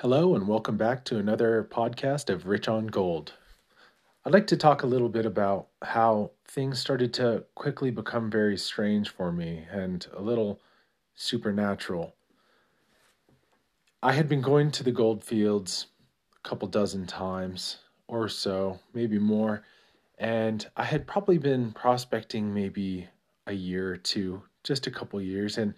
[0.00, 3.34] Hello, and welcome back to another podcast of Rich on Gold.
[4.24, 8.56] I'd like to talk a little bit about how things started to quickly become very
[8.56, 10.62] strange for me and a little
[11.16, 12.14] supernatural.
[14.02, 15.88] I had been going to the gold fields
[16.34, 19.64] a couple dozen times or so, maybe more,
[20.16, 23.06] and I had probably been prospecting maybe
[23.46, 25.74] a year or two, just a couple years, and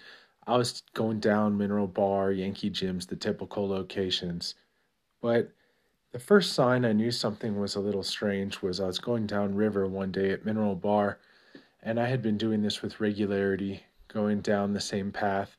[0.47, 4.55] I was going down Mineral Bar, Yankee Jims, the typical locations.
[5.21, 5.53] But
[6.11, 9.55] the first sign I knew something was a little strange was I was going down
[9.55, 11.19] river one day at Mineral Bar,
[11.81, 15.57] and I had been doing this with regularity, going down the same path.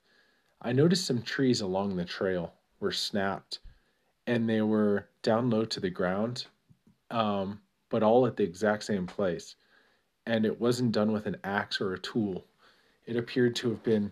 [0.62, 3.60] I noticed some trees along the trail were snapped,
[4.28, 6.46] and they were down low to the ground,
[7.10, 9.56] um, but all at the exact same place.
[10.26, 12.46] And it wasn't done with an axe or a tool.
[13.06, 14.12] It appeared to have been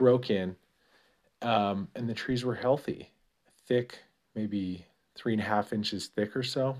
[0.00, 0.56] broken,
[1.42, 3.10] um, and the trees were healthy,
[3.66, 3.98] thick,
[4.34, 6.74] maybe three and a half inches thick or so.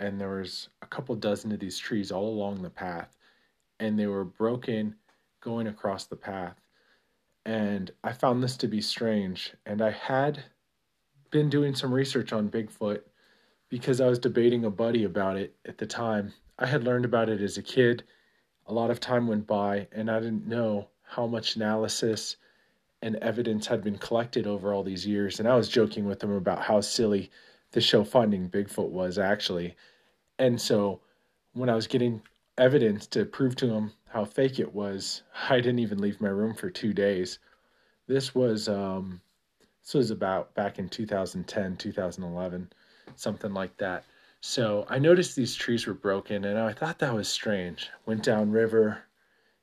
[0.00, 3.14] And there was a couple dozen of these trees all along the path,
[3.78, 4.94] and they were broken
[5.42, 6.56] going across the path.
[7.44, 9.52] And I found this to be strange.
[9.66, 10.42] And I had
[11.30, 13.02] been doing some research on Bigfoot
[13.68, 16.32] because I was debating a buddy about it at the time.
[16.58, 18.04] I had learned about it as a kid.
[18.66, 22.36] A lot of time went by, and I didn't know how much analysis
[23.02, 25.40] and evidence had been collected over all these years.
[25.40, 27.30] And I was joking with him about how silly
[27.72, 29.76] the show Finding Bigfoot was actually.
[30.38, 31.00] And so
[31.52, 32.22] when I was getting
[32.58, 36.54] evidence to prove to him how fake it was, I didn't even leave my room
[36.54, 37.38] for two days.
[38.06, 39.20] This was um,
[39.82, 42.72] this was about back in 2010, 2011,
[43.16, 44.04] something like that.
[44.40, 47.90] So I noticed these trees were broken, and I thought that was strange.
[48.06, 49.04] Went down river,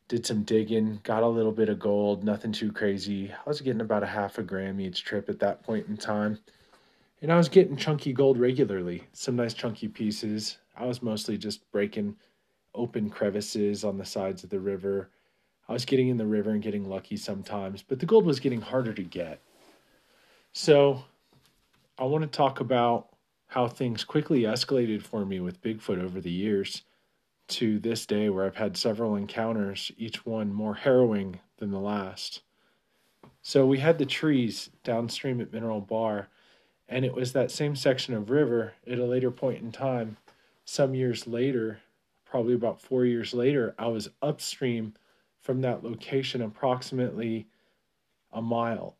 [0.09, 3.31] did some digging, got a little bit of gold, nothing too crazy.
[3.31, 6.39] I was getting about a half a gram each trip at that point in time.
[7.21, 10.57] And I was getting chunky gold regularly, some nice chunky pieces.
[10.75, 12.15] I was mostly just breaking
[12.73, 15.11] open crevices on the sides of the river.
[15.67, 18.61] I was getting in the river and getting lucky sometimes, but the gold was getting
[18.61, 19.41] harder to get.
[20.53, 21.03] So
[21.99, 23.09] I want to talk about
[23.45, 26.81] how things quickly escalated for me with Bigfoot over the years
[27.49, 32.41] to this day where I've had several encounters, each one more harrowing than the last.
[33.41, 36.29] So we had the trees downstream at Mineral Bar,
[36.87, 40.17] and it was that same section of river at a later point in time.
[40.65, 41.79] Some years later,
[42.25, 44.93] probably about four years later, I was upstream
[45.39, 47.47] from that location approximately
[48.31, 48.95] a mile.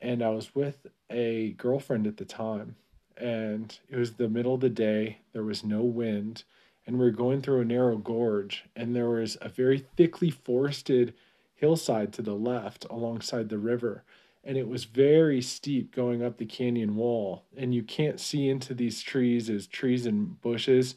[0.00, 2.76] And I was with a girlfriend at the time.
[3.16, 5.18] And it was the middle of the day.
[5.32, 6.44] There was no wind
[6.86, 11.14] and we were going through a narrow gorge, and there was a very thickly forested
[11.54, 14.04] hillside to the left alongside the river.
[14.42, 18.74] And it was very steep going up the canyon wall, and you can't see into
[18.74, 20.96] these trees as trees and bushes,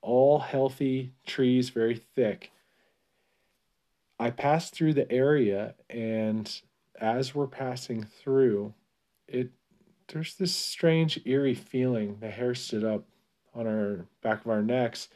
[0.00, 2.50] all healthy trees, very thick.
[4.18, 6.60] I passed through the area, and
[7.00, 8.74] as we're passing through,
[9.28, 9.50] it
[10.08, 12.16] there's this strange eerie feeling.
[12.20, 13.04] The hair stood up
[13.54, 15.08] on our back of our necks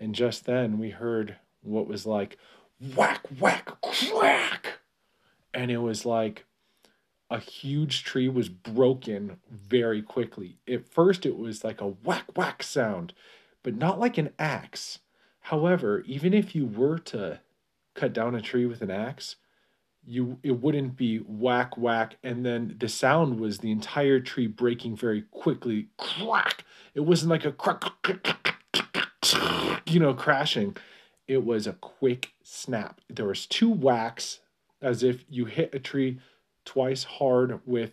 [0.00, 2.38] and just then we heard what was like
[2.96, 4.78] whack, whack, crack.
[5.52, 6.46] And it was like
[7.30, 10.58] a huge tree was broken very quickly.
[10.66, 13.12] At first, it was like a whack, whack sound,
[13.62, 15.00] but not like an axe.
[15.40, 17.40] However, even if you were to
[17.94, 19.36] cut down a tree with an axe,
[20.06, 24.96] you it wouldn't be whack whack and then the sound was the entire tree breaking
[24.96, 27.82] very quickly crack it wasn't like a crack
[29.86, 30.76] you know, crashing.
[31.26, 33.00] It was a quick snap.
[33.08, 34.40] There was two whacks,
[34.82, 36.18] as if you hit a tree
[36.64, 37.92] twice hard with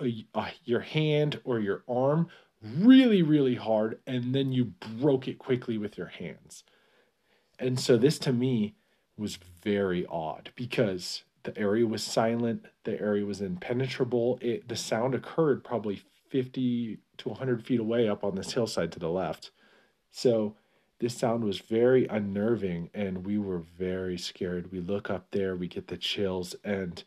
[0.00, 0.24] a,
[0.64, 2.28] your hand or your arm,
[2.62, 6.64] really, really hard, and then you broke it quickly with your hands.
[7.58, 8.74] And so this to me
[9.16, 14.38] was very odd because the area was silent, the area was impenetrable.
[14.40, 18.98] It the sound occurred probably 50 to 100 feet away up on this hillside to
[18.98, 19.50] the left.
[20.10, 20.56] So
[21.00, 24.72] this sound was very unnerving and we were very scared.
[24.72, 27.02] We look up there, we get the chills, and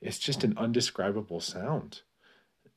[0.00, 2.02] it's just an undescribable sound.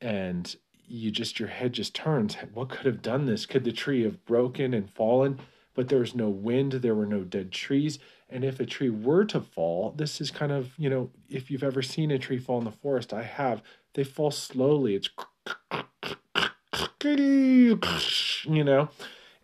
[0.00, 0.54] And
[0.86, 2.36] you just, your head just turns.
[2.52, 3.46] What could have done this?
[3.46, 5.38] Could the tree have broken and fallen?
[5.74, 7.98] But there was no wind, there were no dead trees.
[8.28, 11.62] And if a tree were to fall, this is kind of, you know, if you've
[11.62, 13.62] ever seen a tree fall in the forest, I have,
[13.94, 14.96] they fall slowly.
[14.96, 15.08] It's,
[18.44, 18.88] you know,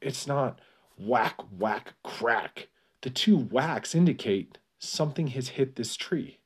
[0.01, 0.61] it's not
[0.99, 2.69] whack, whack, crack.
[3.03, 6.39] The two whacks indicate something has hit this tree.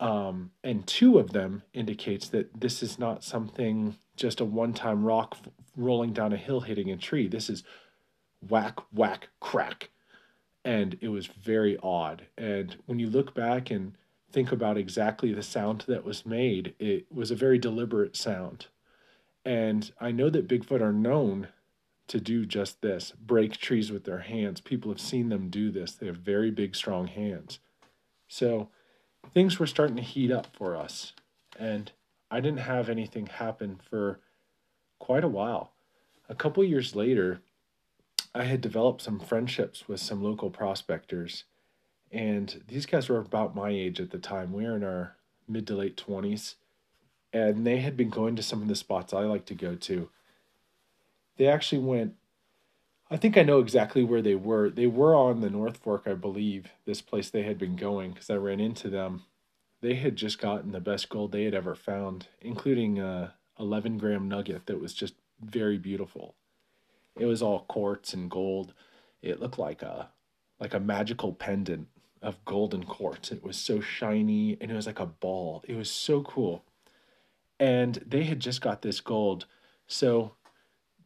[0.00, 5.36] Um, and two of them indicates that this is not something just a one-time rock
[5.76, 7.28] rolling down a hill hitting a tree.
[7.28, 7.62] This is
[8.48, 9.90] whack, whack, crack.
[10.64, 12.26] And it was very odd.
[12.36, 13.96] And when you look back and
[14.32, 18.66] think about exactly the sound that was made, it was a very deliberate sound.
[19.44, 21.48] And I know that Bigfoot are known
[22.06, 24.60] to do just this break trees with their hands.
[24.60, 25.92] People have seen them do this.
[25.92, 27.58] They have very big, strong hands.
[28.28, 28.68] So
[29.32, 31.12] things were starting to heat up for us.
[31.58, 31.90] And
[32.30, 34.20] I didn't have anything happen for
[34.98, 35.72] quite a while.
[36.28, 37.40] A couple years later,
[38.34, 41.44] I had developed some friendships with some local prospectors.
[42.10, 44.52] And these guys were about my age at the time.
[44.52, 45.16] We were in our
[45.48, 46.56] mid to late 20s.
[47.32, 50.08] And they had been going to some of the spots I like to go to
[51.36, 52.14] they actually went
[53.10, 54.70] I think I know exactly where they were.
[54.70, 58.30] They were on the North Fork, I believe, this place they had been going because
[58.30, 59.24] I ran into them.
[59.82, 64.28] They had just gotten the best gold they had ever found, including a 11 gram
[64.28, 66.34] nugget that was just very beautiful.
[67.16, 68.72] It was all quartz and gold.
[69.22, 70.08] It looked like a
[70.58, 71.88] like a magical pendant
[72.22, 73.30] of golden quartz.
[73.30, 75.62] It was so shiny and it was like a ball.
[75.68, 76.64] It was so cool.
[77.60, 79.46] And they had just got this gold.
[79.86, 80.32] So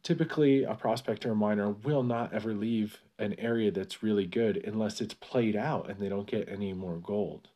[0.03, 5.01] typically a prospector or miner will not ever leave an area that's really good unless
[5.01, 7.49] it's played out and they don't get any more gold.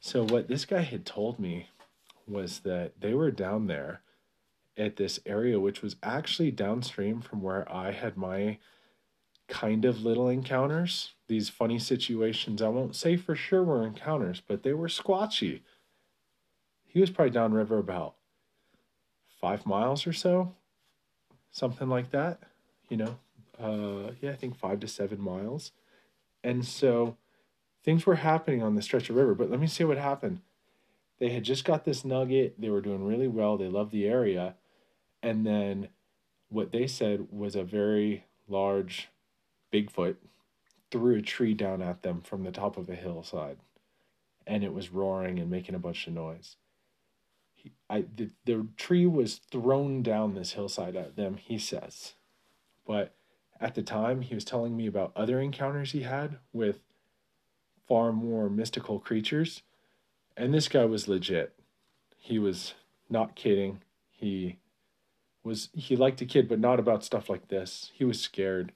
[0.00, 1.68] So what this guy had told me
[2.26, 4.02] was that they were down there
[4.76, 8.58] at this area which was actually downstream from where I had my
[9.48, 12.60] kind of little encounters, these funny situations.
[12.60, 15.62] I won't say for sure were encounters, but they were squatchy.
[16.86, 18.14] He was probably downriver about
[19.40, 20.54] five miles or so
[21.50, 22.40] something like that.
[22.88, 23.18] You know,
[23.60, 25.72] uh, yeah, I think five to seven miles.
[26.42, 27.16] And so
[27.84, 29.34] things were happening on the stretch of river.
[29.34, 30.40] But let me see what happened.
[31.18, 32.60] They had just got this nugget.
[32.60, 33.56] They were doing really well.
[33.56, 34.54] They loved the area.
[35.22, 35.88] And then
[36.48, 39.08] what they said was a very large
[39.72, 40.16] Bigfoot
[40.90, 43.58] threw a tree down at them from the top of a hillside.
[44.46, 46.56] And it was roaring and making a bunch of noise.
[47.88, 52.14] I the, the tree was thrown down this hillside at them, he says.
[52.86, 53.14] But
[53.60, 56.78] at the time, he was telling me about other encounters he had with
[57.86, 59.62] far more mystical creatures.
[60.36, 61.54] And this guy was legit.
[62.16, 62.74] He was
[63.10, 63.82] not kidding.
[64.10, 64.58] He
[65.42, 67.90] was he liked to kid, but not about stuff like this.
[67.94, 68.72] He was scared.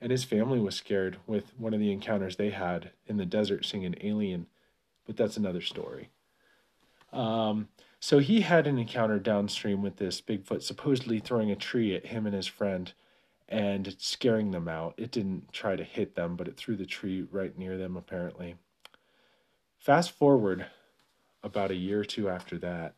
[0.00, 3.64] And his family was scared with one of the encounters they had in the desert
[3.64, 4.46] seeing an alien.
[5.06, 6.10] But that's another story.
[7.12, 7.68] Um,
[8.04, 12.26] so he had an encounter downstream with this Bigfoot, supposedly throwing a tree at him
[12.26, 12.92] and his friend
[13.48, 14.92] and scaring them out.
[14.98, 18.56] It didn't try to hit them, but it threw the tree right near them, apparently.
[19.78, 20.66] Fast forward
[21.42, 22.94] about a year or two after that,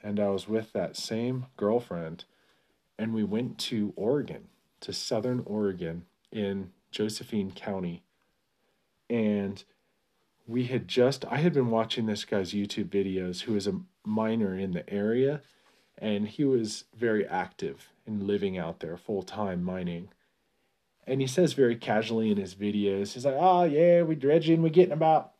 [0.00, 2.24] and I was with that same girlfriend,
[2.96, 4.46] and we went to Oregon,
[4.82, 8.04] to southern Oregon in Josephine County.
[9.08, 9.64] And
[10.50, 14.58] we had just I had been watching this guy's YouTube videos who is a miner
[14.58, 15.42] in the area
[15.96, 20.08] and he was very active and living out there full time mining.
[21.06, 24.70] And he says very casually in his videos, he's like, "Oh yeah, we're dredging, we're
[24.70, 25.32] getting about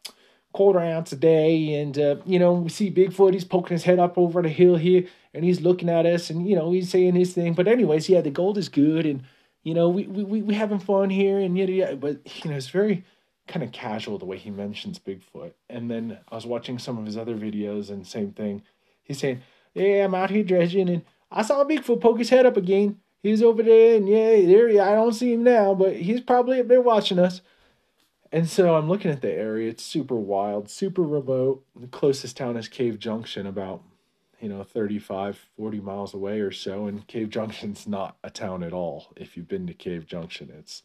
[0.52, 3.98] quarter ounce a day, and uh, you know we see Bigfoot, he's poking his head
[3.98, 7.14] up over the hill here, and he's looking at us, and you know he's saying
[7.14, 7.54] his thing.
[7.54, 9.22] But anyways, yeah, the gold is good, and
[9.62, 11.96] you know we we we having fun here, and yada yada.
[11.96, 13.04] But you know it's very
[13.50, 15.52] kind of casual the way he mentions Bigfoot.
[15.68, 18.62] And then I was watching some of his other videos and same thing.
[19.02, 19.42] He's saying,
[19.74, 23.00] Yeah, I'm out here dredging and I saw Bigfoot poke his head up again.
[23.22, 26.68] He's over there and yeah, there I don't see him now, but he's probably up
[26.68, 27.42] there watching us.
[28.32, 29.70] And so I'm looking at the area.
[29.70, 31.64] It's super wild, super remote.
[31.78, 33.82] The closest town is Cave Junction, about,
[34.40, 36.86] you know, 35, 40 miles away or so.
[36.86, 39.12] And Cave Junction's not a town at all.
[39.16, 40.84] If you've been to Cave Junction, it's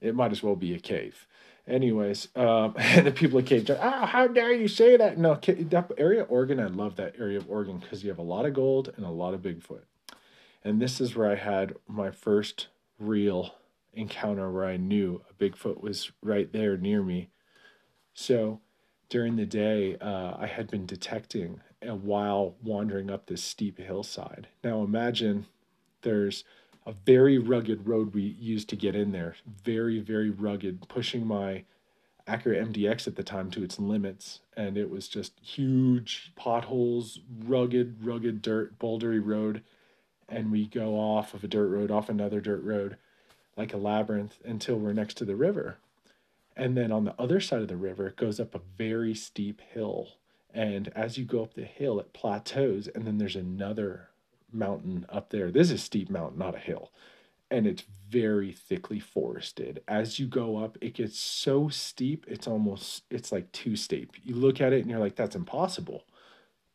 [0.00, 1.26] it might as well be a cave.
[1.66, 5.18] Anyways, um, the people of Cave Junction, oh, how dare you say that?
[5.18, 8.22] No, that area of Oregon, I love that area of Oregon because you have a
[8.22, 9.82] lot of gold and a lot of Bigfoot.
[10.64, 13.54] And this is where I had my first real
[13.92, 17.28] encounter where I knew a Bigfoot was right there near me.
[18.14, 18.60] So
[19.08, 24.48] during the day, uh, I had been detecting while wandering up this steep hillside.
[24.64, 25.46] Now imagine
[26.02, 26.44] there's
[26.88, 29.36] a very rugged road we used to get in there.
[29.62, 31.64] Very, very rugged, pushing my
[32.26, 34.40] Acura MDX at the time to its limits.
[34.56, 39.62] And it was just huge potholes, rugged, rugged dirt, bouldery road.
[40.30, 42.96] And we go off of a dirt road, off another dirt road,
[43.54, 45.76] like a labyrinth until we're next to the river.
[46.56, 49.60] And then on the other side of the river, it goes up a very steep
[49.60, 50.08] hill.
[50.54, 54.08] And as you go up the hill, it plateaus, and then there's another
[54.52, 55.50] mountain up there.
[55.50, 56.92] This is steep mountain, not a hill.
[57.50, 59.82] And it's very thickly forested.
[59.88, 64.12] As you go up, it gets so steep, it's almost it's like too steep.
[64.22, 66.04] You look at it and you're like, that's impossible.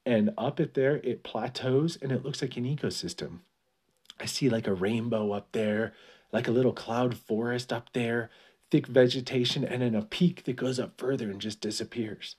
[0.05, 3.39] And up it there, it plateaus and it looks like an ecosystem.
[4.19, 5.93] I see like a rainbow up there,
[6.31, 8.29] like a little cloud forest up there,
[8.71, 12.35] thick vegetation, and then a peak that goes up further and just disappears.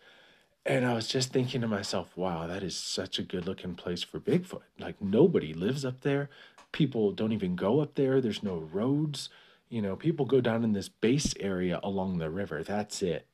[0.66, 4.02] And I was just thinking to myself, wow, that is such a good looking place
[4.02, 4.62] for Bigfoot.
[4.78, 6.30] Like nobody lives up there.
[6.72, 8.20] People don't even go up there.
[8.20, 9.28] There's no roads.
[9.68, 12.62] You know, people go down in this base area along the river.
[12.62, 13.26] That's it.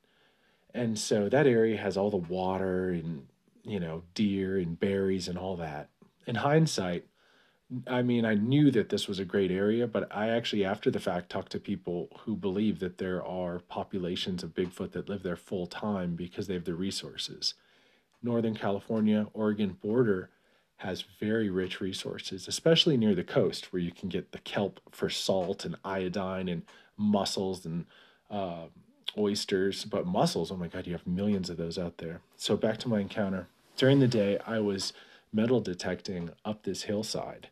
[0.75, 3.27] And so that area has all the water and,
[3.65, 5.89] you know, deer and berries and all that.
[6.27, 7.07] In hindsight,
[7.87, 10.99] I mean, I knew that this was a great area, but I actually, after the
[10.99, 15.37] fact, talked to people who believe that there are populations of Bigfoot that live there
[15.37, 17.55] full time because they have the resources.
[18.23, 20.31] Northern California, Oregon border
[20.79, 25.09] has very rich resources, especially near the coast where you can get the kelp for
[25.09, 26.63] salt and iodine and
[26.97, 27.85] mussels and
[28.31, 28.65] uh,
[29.17, 29.85] oysters.
[29.85, 32.21] But mussels, oh my God, you have millions of those out there.
[32.37, 33.47] So back to my encounter.
[33.77, 34.93] During the day, I was
[35.33, 37.49] metal detecting up this hillside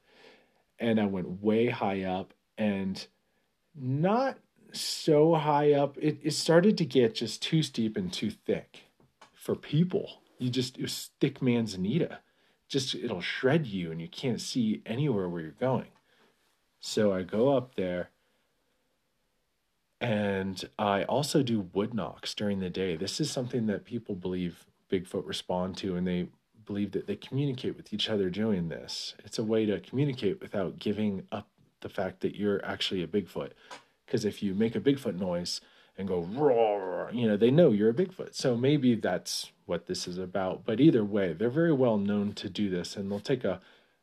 [0.78, 3.06] and I went way high up and
[3.74, 4.38] not
[4.72, 5.96] so high up.
[5.98, 8.84] It, it started to get just too steep and too thick
[9.34, 10.22] for people.
[10.38, 12.20] You just, it was thick manzanita.
[12.68, 15.88] Just, it'll shred you and you can't see anywhere where you're going.
[16.80, 18.10] So I go up there
[20.00, 22.96] and I also do wood knocks during the day.
[22.96, 26.28] This is something that people believe Bigfoot respond to and they
[26.68, 29.14] believe that they communicate with each other doing this.
[29.24, 31.48] It's a way to communicate without giving up
[31.80, 33.52] the fact that you're actually a Bigfoot.
[34.04, 35.62] Because if you make a Bigfoot noise
[35.96, 38.34] and go roar, you know, they know you're a Bigfoot.
[38.34, 40.66] So maybe that's what this is about.
[40.66, 43.60] But either way, they're very well known to do this and they'll take a,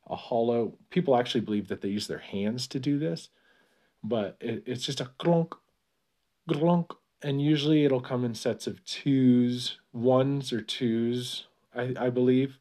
[0.07, 0.73] a hollow.
[0.89, 3.29] People actually believe that they use their hands to do this,
[4.03, 5.51] but it, it's just a glunk,
[6.49, 6.95] glunk.
[7.21, 11.45] And usually it'll come in sets of twos, ones or twos,
[11.75, 12.57] I, I believe.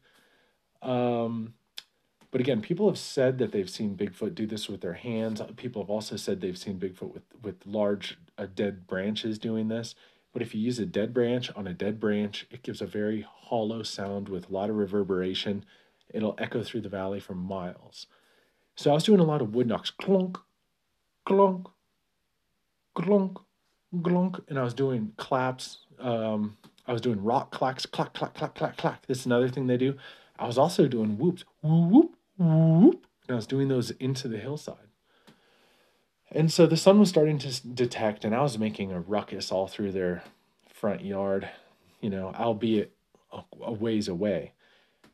[0.81, 1.53] Um,
[2.31, 5.41] but again, people have said that they've seen Bigfoot do this with their hands.
[5.55, 9.95] People have also said they've seen Bigfoot with with large uh, dead branches doing this.
[10.33, 13.25] But if you use a dead branch on a dead branch, it gives a very
[13.25, 15.63] hollow sound with a lot of reverberation.
[16.09, 18.07] It'll echo through the valley for miles.
[18.75, 20.37] So I was doing a lot of wood knocks, clunk,
[21.25, 21.67] clunk,
[22.95, 23.37] clunk,
[24.03, 25.79] clunk, and I was doing claps.
[25.99, 26.57] Um,
[26.87, 29.07] I was doing rock clacks, clack, clack, clack, clack, clack.
[29.07, 29.95] This is another thing they do.
[30.37, 33.05] I was also doing whoops, whoop, whoop.
[33.27, 34.77] And I was doing those into the hillside.
[36.31, 39.67] And so the sun was starting to detect, and I was making a ruckus all
[39.67, 40.23] through their
[40.67, 41.49] front yard,
[42.01, 42.95] you know, albeit
[43.31, 44.53] a, ways away.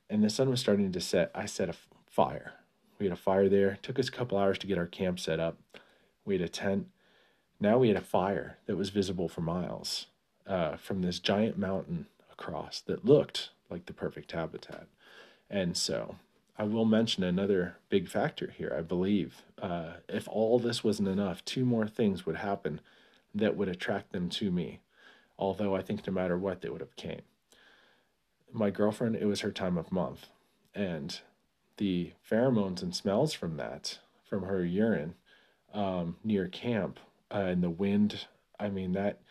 [0.09, 1.31] And the sun was starting to set.
[1.33, 1.75] I set a
[2.09, 2.53] fire.
[2.99, 3.71] We had a fire there.
[3.71, 5.57] It took us a couple hours to get our camp set up.
[6.25, 6.87] We had a tent.
[7.59, 10.07] Now we had a fire that was visible for miles
[10.51, 14.87] uh, from this giant mountain across that looked like the perfect habitat.
[15.49, 16.17] And so
[16.57, 18.75] I will mention another big factor here.
[18.77, 22.81] I believe uh, if all this wasn't enough, two more things would happen
[23.33, 24.81] that would attract them to me.
[25.39, 27.21] Although I think no matter what, they would have came.
[28.51, 30.27] My girlfriend, it was her time of month,
[30.75, 31.17] and
[31.77, 35.15] the pheromones and smells from that, from her urine,
[35.73, 36.99] um, near camp,
[37.33, 38.27] uh, and the wind.
[38.59, 39.21] I mean that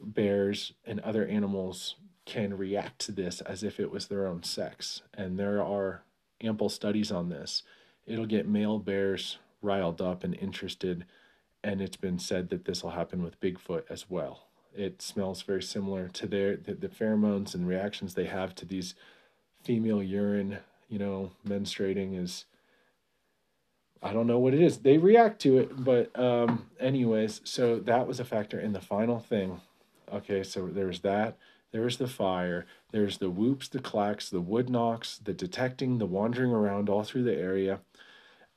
[0.00, 5.02] bears and other animals can react to this as if it was their own sex.
[5.14, 6.02] And there are
[6.42, 7.62] ample studies on this.
[8.06, 11.04] It'll get male bears riled up and interested,
[11.64, 14.44] and it's been said that this will happen with Bigfoot as well.
[14.74, 18.94] It smells very similar to their the, the pheromones and reactions they have to these
[19.64, 22.44] female urine, you know, menstruating is
[24.00, 24.78] I don't know what it is.
[24.78, 29.18] They react to it, but um anyways, so that was a factor in the final
[29.18, 29.60] thing
[30.12, 31.36] Okay, so there's that.
[31.70, 32.66] There's the fire.
[32.92, 37.24] There's the whoops, the clacks, the wood knocks, the detecting, the wandering around all through
[37.24, 37.80] the area.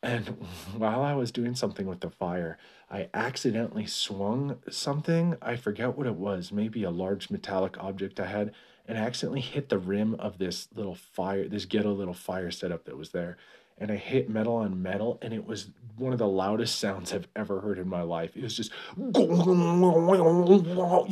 [0.02, 0.28] And
[0.78, 2.58] while I was doing something with the fire,
[2.90, 5.36] I accidentally swung something.
[5.42, 8.54] I forget what it was, maybe a large metallic object I had,
[8.88, 12.86] and I accidentally hit the rim of this little fire, this ghetto little fire setup
[12.86, 13.38] that was there
[13.82, 17.28] and I hit metal on metal, and it was one of the loudest sounds I've
[17.36, 18.38] ever heard in my life.
[18.38, 19.18] It was just, it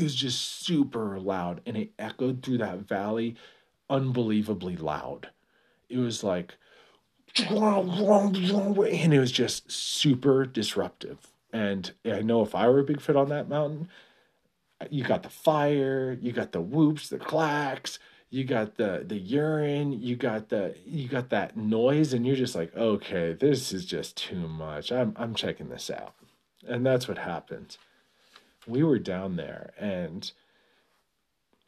[0.04, 3.36] was just super loud, and it echoed through that valley
[3.90, 5.30] unbelievably loud.
[5.90, 6.56] It was like,
[7.38, 11.18] and it was just super disruptive.
[11.52, 13.90] And I know if I were a Bigfoot on that mountain,
[14.92, 17.98] you got the fire, you got the whoops, the clacks,
[18.30, 22.56] you got the the urine, you got the you got that noise, and you're just
[22.56, 24.92] like, okay, this is just too much.
[24.92, 26.14] I'm I'm checking this out,
[26.68, 27.78] and that's what happened.
[28.68, 30.32] We were down there, and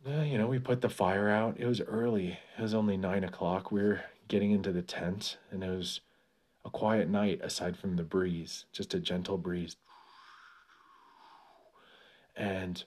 [0.07, 1.59] uh, you know, we put the fire out.
[1.59, 2.37] It was early.
[2.57, 3.71] It was only nine o'clock.
[3.71, 6.01] We were getting into the tent, and it was
[6.63, 9.77] a quiet night aside from the breeze, just a gentle breeze.
[12.35, 12.83] And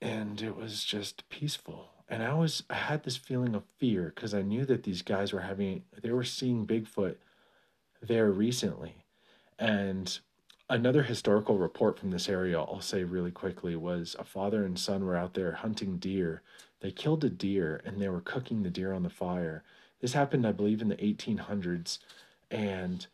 [0.00, 1.93] and it was just peaceful.
[2.08, 5.32] And I was I had this feeling of fear because I knew that these guys
[5.32, 7.16] were having they were seeing Bigfoot
[8.02, 9.04] there recently.
[9.58, 10.18] And
[10.68, 15.04] another historical report from this area, I'll say really quickly, was a father and son
[15.04, 16.42] were out there hunting deer.
[16.80, 19.62] They killed a deer and they were cooking the deer on the fire.
[20.00, 21.98] This happened, I believe, in the 1800s.
[22.50, 23.06] And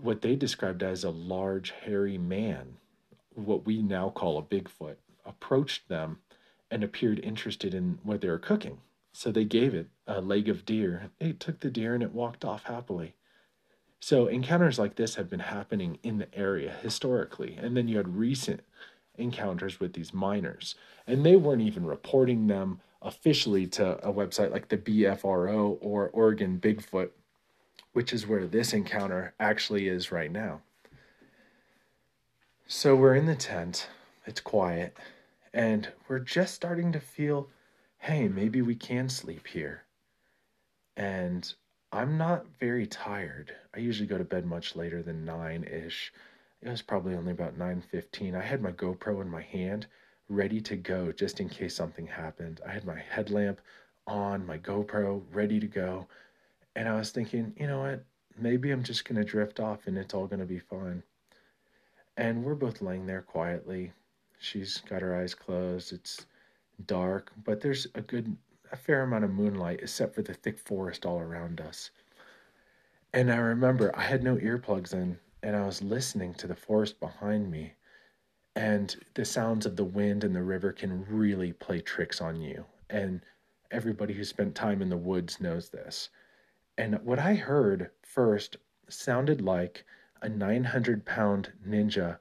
[0.00, 2.78] what they described as a large, hairy man,
[3.34, 6.18] what we now call a Bigfoot, approached them
[6.70, 8.78] and appeared interested in what they were cooking.
[9.12, 11.10] So they gave it a leg of deer.
[11.18, 13.14] It took the deer and it walked off happily.
[13.98, 17.56] So encounters like this have been happening in the area historically.
[17.60, 18.60] And then you had recent
[19.18, 20.74] encounters with these miners.
[21.06, 26.58] And they weren't even reporting them officially to a website like the BFRO or Oregon
[26.60, 27.10] Bigfoot,
[27.92, 30.60] which is where this encounter actually is right now.
[32.66, 33.88] So we're in the tent,
[34.26, 34.96] it's quiet,
[35.52, 37.48] and we're just starting to feel
[37.98, 39.82] hey, maybe we can sleep here.
[40.96, 41.52] And
[41.92, 43.52] I'm not very tired.
[43.74, 46.10] I usually go to bed much later than 9ish.
[46.62, 48.34] It was probably only about 9:15.
[48.34, 49.86] I had my GoPro in my hand,
[50.28, 52.60] ready to go just in case something happened.
[52.66, 53.60] I had my headlamp
[54.06, 56.06] on, my GoPro ready to go,
[56.76, 58.04] and I was thinking, you know what?
[58.38, 61.02] Maybe I'm just going to drift off and it's all going to be fine.
[62.16, 63.92] And we're both laying there quietly.
[64.42, 65.92] She's got her eyes closed.
[65.92, 66.26] It's
[66.86, 68.38] dark, but there's a good
[68.72, 71.90] a fair amount of moonlight except for the thick forest all around us.
[73.12, 76.98] And I remember I had no earplugs in and I was listening to the forest
[77.00, 77.74] behind me.
[78.56, 82.64] And the sounds of the wind and the river can really play tricks on you.
[82.88, 83.20] And
[83.70, 86.08] everybody who spent time in the woods knows this.
[86.78, 88.56] And what I heard first
[88.88, 89.84] sounded like
[90.22, 92.18] a 900 pound ninja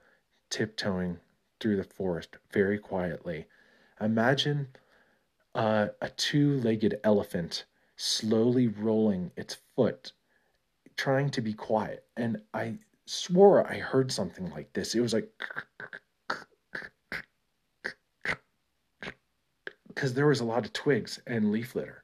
[0.50, 1.20] tiptoeing
[1.60, 3.46] through the forest very quietly.
[4.02, 4.68] Imagine
[5.56, 10.14] uh, a two legged elephant slowly rolling its foot,
[10.96, 12.06] trying to be quiet.
[12.16, 14.96] And I swore I heard something like this.
[14.96, 15.30] It was like,
[19.88, 22.04] because there was a lot of twigs and leaf litter.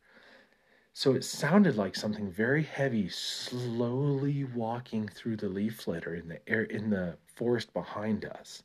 [0.91, 6.39] So it sounded like something very heavy slowly walking through the leaf litter in the
[6.49, 8.63] air in the forest behind us.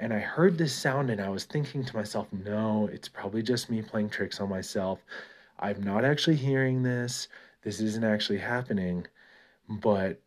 [0.00, 3.70] And I heard this sound and I was thinking to myself, no, it's probably just
[3.70, 5.00] me playing tricks on myself.
[5.58, 7.28] I'm not actually hearing this.
[7.62, 9.06] This isn't actually happening.
[9.68, 10.20] But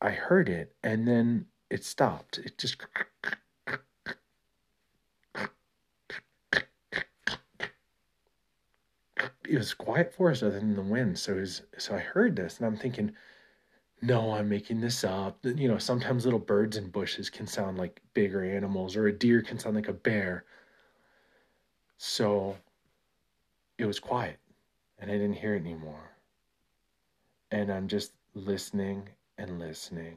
[0.00, 2.38] I heard it and then it stopped.
[2.38, 2.76] It just.
[9.48, 11.18] It was quiet forest other than the wind.
[11.18, 13.12] So, was, so I heard this and I'm thinking,
[14.02, 15.38] no, I'm making this up.
[15.44, 19.40] You know, sometimes little birds in bushes can sound like bigger animals, or a deer
[19.42, 20.44] can sound like a bear.
[21.98, 22.56] So
[23.78, 24.38] it was quiet,
[24.98, 26.10] and I didn't hear it anymore.
[27.52, 30.16] And I'm just listening and listening.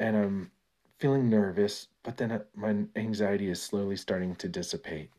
[0.00, 0.50] And I'm
[0.98, 5.10] feeling nervous, but then my anxiety is slowly starting to dissipate.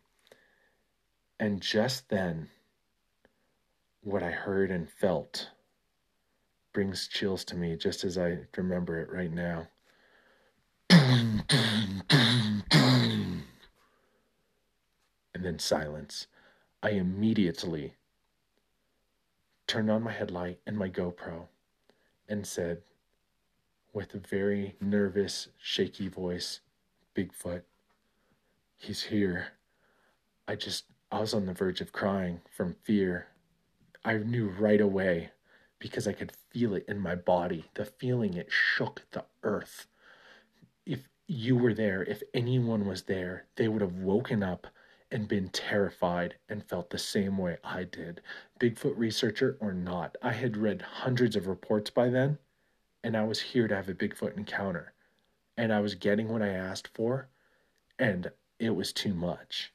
[1.40, 2.50] And just then,
[4.02, 5.50] what I heard and felt
[6.74, 9.68] brings chills to me just as I remember it right now.
[15.34, 16.28] And then silence.
[16.84, 17.96] I immediately
[19.68, 21.48] turned on my headlight and my GoPro
[22.28, 22.82] and said,
[23.94, 26.62] with a very nervous, shaky voice,
[27.16, 27.64] Bigfoot,
[28.78, 29.48] he's here.
[30.48, 33.28] I just, I was on the verge of crying from fear.
[34.06, 35.32] I knew right away
[35.82, 37.66] because I could feel it in my body.
[37.74, 39.88] The feeling it shook the earth.
[40.86, 44.68] If you were there, if anyone was there, they would have woken up
[45.12, 48.22] and been terrified and felt the same way I did.
[48.60, 52.38] Bigfoot researcher or not, I had read hundreds of reports by then,
[53.04, 54.94] and I was here to have a Bigfoot encounter.
[55.58, 57.28] And I was getting what I asked for,
[58.00, 59.74] and it was too much.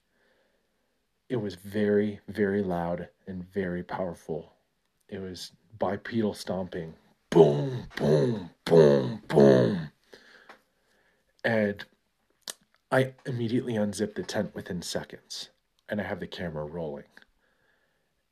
[1.29, 4.53] It was very, very loud and very powerful.
[5.09, 6.95] It was bipedal stomping.
[7.31, 9.91] Boom, boom, boom, boom.
[11.45, 11.85] And
[12.91, 15.51] I immediately unzip the tent within seconds
[15.89, 17.05] and I have the camera rolling.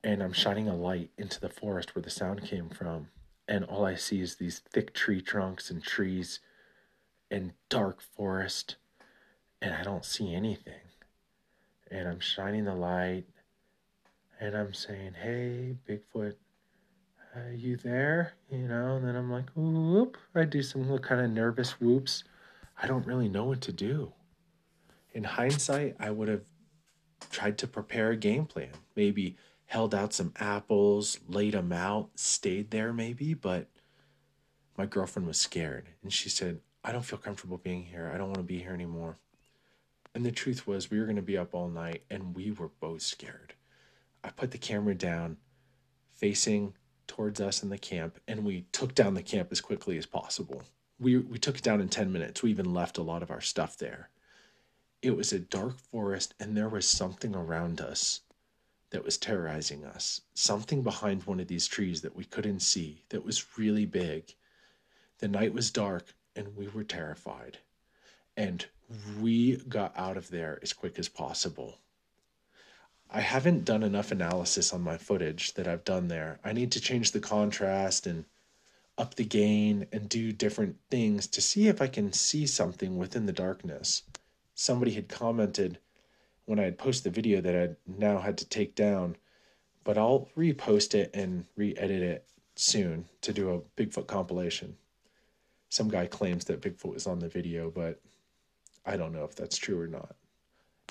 [0.02, 3.08] And I'm shining a light into the forest where the sound came from.
[3.48, 6.40] And all I see is these thick tree trunks and trees
[7.30, 8.76] and dark forest.
[9.62, 10.74] And I don't see anything.
[11.90, 13.24] And I'm shining the light
[14.40, 16.34] and I'm saying, Hey, Bigfoot,
[17.56, 18.34] you there?
[18.50, 20.16] You know, and then I'm like, whoop.
[20.34, 22.24] I do some little kind of nervous whoops.
[22.80, 24.12] I don't really know what to do.
[25.12, 26.42] In hindsight, I would have
[27.30, 28.70] tried to prepare a game plan.
[28.96, 33.68] Maybe held out some apples, laid them out, stayed there maybe, but
[34.76, 38.10] my girlfriend was scared and she said, I don't feel comfortable being here.
[38.12, 39.18] I don't want to be here anymore.
[40.14, 42.70] And the truth was, we were going to be up all night and we were
[42.80, 43.54] both scared.
[44.22, 45.38] I put the camera down,
[46.12, 46.74] facing
[47.06, 50.62] towards us in the camp, and we took down the camp as quickly as possible.
[50.98, 52.42] We, we took it down in 10 minutes.
[52.42, 54.10] We even left a lot of our stuff there.
[55.02, 58.20] It was a dark forest, and there was something around us
[58.90, 60.20] that was terrorizing us.
[60.34, 64.34] Something behind one of these trees that we couldn't see, that was really big.
[65.18, 67.58] The night was dark, and we were terrified.
[68.36, 68.64] And
[69.20, 71.78] we got out of there as quick as possible.
[73.14, 76.40] I haven't done enough analysis on my footage that I've done there.
[76.44, 78.24] I need to change the contrast and
[78.98, 83.26] up the gain and do different things to see if I can see something within
[83.26, 84.02] the darkness
[84.54, 85.78] somebody had commented
[86.46, 89.16] when I had posted the video that I now had to take down,
[89.82, 94.76] but I'll repost it and re edit it soon to do a Bigfoot compilation.
[95.68, 98.00] Some guy claims that Bigfoot was on the video, but
[98.86, 100.14] I don't know if that's true or not.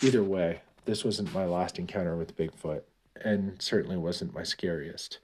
[0.01, 2.81] Either way, this wasn't my last encounter with Bigfoot,
[3.23, 5.19] and certainly wasn't my scariest.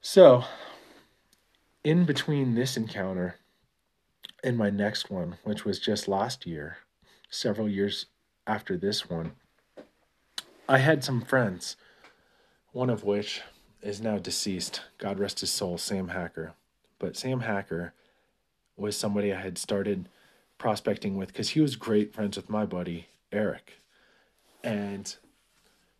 [0.00, 0.44] So,
[1.84, 3.36] in between this encounter
[4.42, 6.78] and my next one, which was just last year,
[7.28, 8.06] several years
[8.46, 9.32] after this one,
[10.68, 11.76] I had some friends,
[12.72, 13.42] one of which
[13.82, 14.82] is now deceased.
[14.98, 16.54] God rest his soul, Sam Hacker.
[16.98, 17.92] But Sam Hacker
[18.76, 20.08] was somebody I had started
[20.58, 23.80] prospecting with because he was great friends with my buddy, Eric.
[24.62, 25.14] And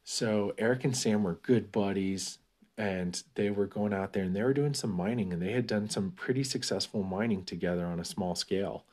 [0.04, 2.38] so Eric and Sam were good buddies
[2.76, 5.66] and they were going out there and they were doing some mining and they had
[5.66, 8.84] done some pretty successful mining together on a small scale.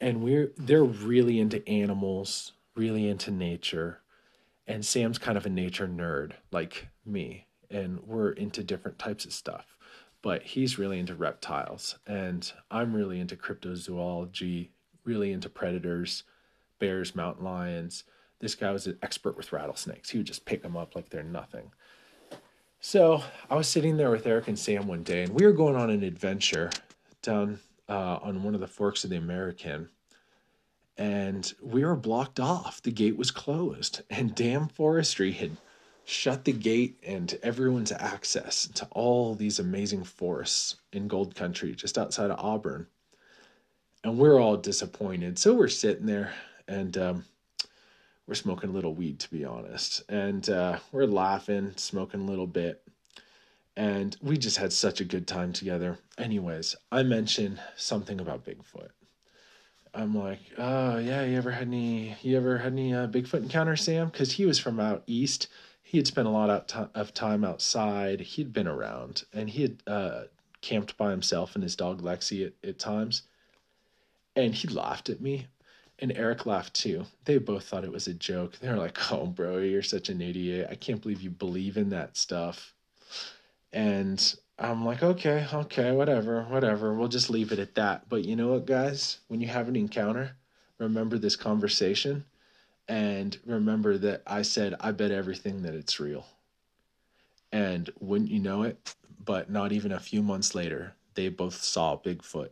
[0.00, 4.00] And we're they're really into animals really into nature
[4.66, 9.32] and sam's kind of a nature nerd like me and we're into different types of
[9.32, 9.76] stuff.
[10.22, 14.68] But he's really into reptiles and i'm really into cryptozoology
[15.04, 16.22] really into predators
[16.80, 18.02] bears mountain lions
[18.40, 21.22] this guy was an expert with rattlesnakes he would just pick them up like they're
[21.22, 21.70] nothing
[22.80, 25.76] so I was sitting there with Eric and Sam one day, and we were going
[25.76, 26.70] on an adventure
[27.20, 29.90] down uh, on one of the forks of the American.
[30.96, 32.80] And we were blocked off.
[32.82, 35.58] The gate was closed, and Dam Forestry had
[36.04, 41.98] shut the gate and everyone's access to all these amazing forests in Gold Country, just
[41.98, 42.86] outside of Auburn.
[44.02, 45.38] And we're all disappointed.
[45.38, 46.32] So we're sitting there,
[46.70, 47.24] and um,
[48.26, 50.02] we're smoking a little weed to be honest.
[50.08, 52.82] And uh, we're laughing smoking a little bit.
[53.76, 55.98] And we just had such a good time together.
[56.16, 58.90] Anyways i mentioned something about bigfoot.
[59.92, 63.76] I'm like oh yeah you ever had any you ever had any uh, bigfoot encounter
[63.76, 64.08] sam?
[64.08, 65.48] Because he was from out east.
[65.82, 68.20] He had spent a lot out of time outside.
[68.20, 70.22] He'd been around and he had uh,
[70.60, 73.22] camped by himself and his dog lexi at, at times.
[74.36, 75.48] And he laughed at me
[76.00, 77.04] and Eric laughed too.
[77.24, 78.58] They both thought it was a joke.
[78.58, 80.68] They were like, "Oh, bro, you're such an idiot.
[80.70, 82.74] I can't believe you believe in that stuff."
[83.72, 86.94] And I'm like, "Okay, okay, whatever, whatever.
[86.94, 89.18] We'll just leave it at that." But you know what, guys?
[89.28, 90.36] When you have an encounter,
[90.78, 92.24] remember this conversation
[92.88, 96.26] and remember that I said, "I bet everything that it's real."
[97.52, 101.96] And wouldn't you know it, but not even a few months later, they both saw
[101.96, 102.50] Bigfoot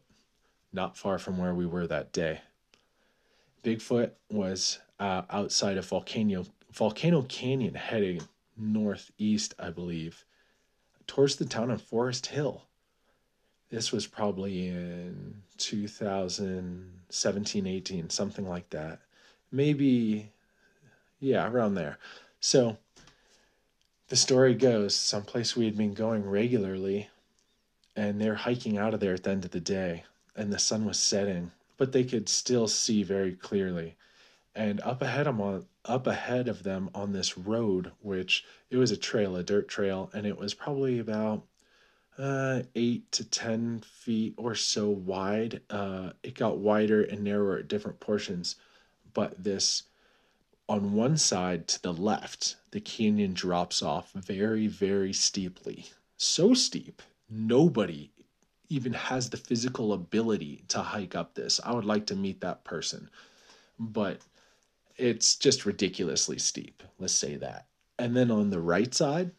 [0.72, 2.40] not far from where we were that day.
[3.64, 8.20] Bigfoot was uh, outside of Volcano Volcano Canyon, heading
[8.56, 10.24] northeast, I believe,
[11.06, 12.62] towards the town of Forest Hill.
[13.70, 19.00] This was probably in 2017, 18, something like that.
[19.50, 20.30] Maybe,
[21.20, 21.98] yeah, around there.
[22.40, 22.78] So
[24.08, 27.08] the story goes someplace we had been going regularly,
[27.96, 30.04] and they're hiking out of there at the end of the day,
[30.36, 33.96] and the sun was setting but they could still see very clearly.
[34.54, 38.90] And up ahead of them, up ahead of them on this road, which it was
[38.90, 41.46] a trail, a dirt trail, and it was probably about
[42.18, 45.62] uh, eight to 10 feet or so wide.
[45.70, 48.56] Uh, it got wider and narrower at different portions,
[49.14, 49.84] but this
[50.68, 55.86] on one side to the left, the canyon drops off very, very steeply.
[56.16, 58.10] So steep, nobody
[58.68, 61.60] even has the physical ability to hike up this.
[61.64, 63.08] I would like to meet that person,
[63.78, 64.20] but
[64.96, 66.82] it's just ridiculously steep.
[66.98, 67.66] Let's say that.
[67.98, 69.30] And then on the right side,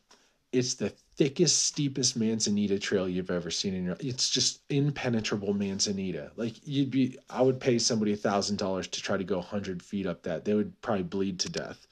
[0.51, 3.97] it's the thickest, steepest manzanita trail you've ever seen in your.
[3.99, 6.31] It's just impenetrable manzanita.
[6.35, 9.83] Like you'd be, I would pay somebody a thousand dollars to try to go hundred
[9.83, 10.45] feet up that.
[10.45, 11.85] They would probably bleed to death.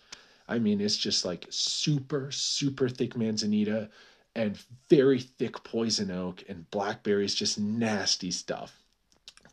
[0.47, 3.89] I mean, it's just like super, super thick manzanita
[4.37, 8.83] and very thick poison oak and blackberries, just nasty stuff,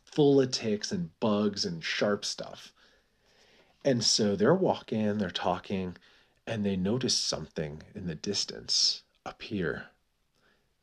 [0.03, 2.71] full of ticks and bugs and sharp stuff.
[3.83, 5.97] And so they're walking, they're talking,
[6.45, 9.87] and they notice something in the distance appear.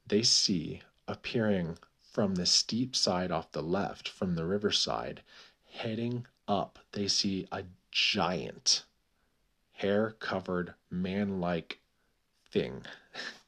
[0.05, 5.23] They see appearing from the steep side off the left, from the riverside,
[5.71, 7.63] heading up, they see a
[7.93, 8.83] giant,
[9.75, 11.79] hair covered, man like
[12.51, 12.85] thing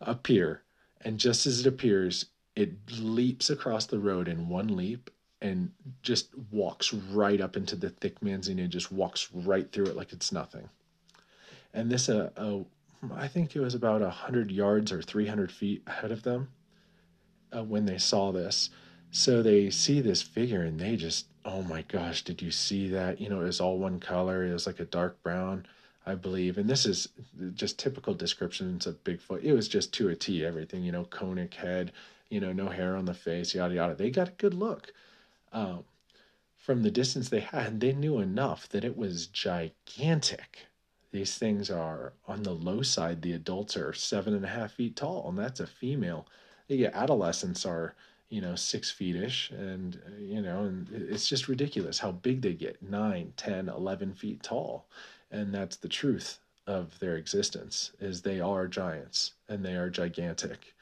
[0.00, 0.62] appear.
[1.02, 5.70] And just as it appears, it leaps across the road in one leap and
[6.02, 10.32] just walks right up into the thick manzanita, just walks right through it like it's
[10.32, 10.68] nothing.
[11.72, 12.58] And this, uh, uh,
[13.14, 16.48] I think it was about 100 yards or 300 feet ahead of them
[17.56, 18.70] uh, when they saw this.
[19.10, 23.20] So they see this figure and they just, oh my gosh, did you see that?
[23.20, 24.44] You know, it was all one color.
[24.44, 25.66] It was like a dark brown
[26.10, 26.58] I believe.
[26.58, 27.08] And this is
[27.54, 29.44] just typical descriptions of Bigfoot.
[29.44, 31.92] It was just to a T, everything, you know, conic head,
[32.28, 33.94] you know, no hair on the face, yada, yada.
[33.94, 34.92] They got a good look.
[35.52, 35.84] Um,
[36.56, 40.66] from the distance they had, they knew enough that it was gigantic.
[41.12, 43.22] These things are on the low side.
[43.22, 46.26] The adults are seven and a half feet tall, and that's a female.
[46.68, 47.94] The adolescents are,
[48.28, 52.52] you know, six feet ish, and, you know, and it's just ridiculous how big they
[52.52, 54.86] get nine, ten, eleven feet tall
[55.30, 60.74] and that's the truth of their existence is they are giants and they are gigantic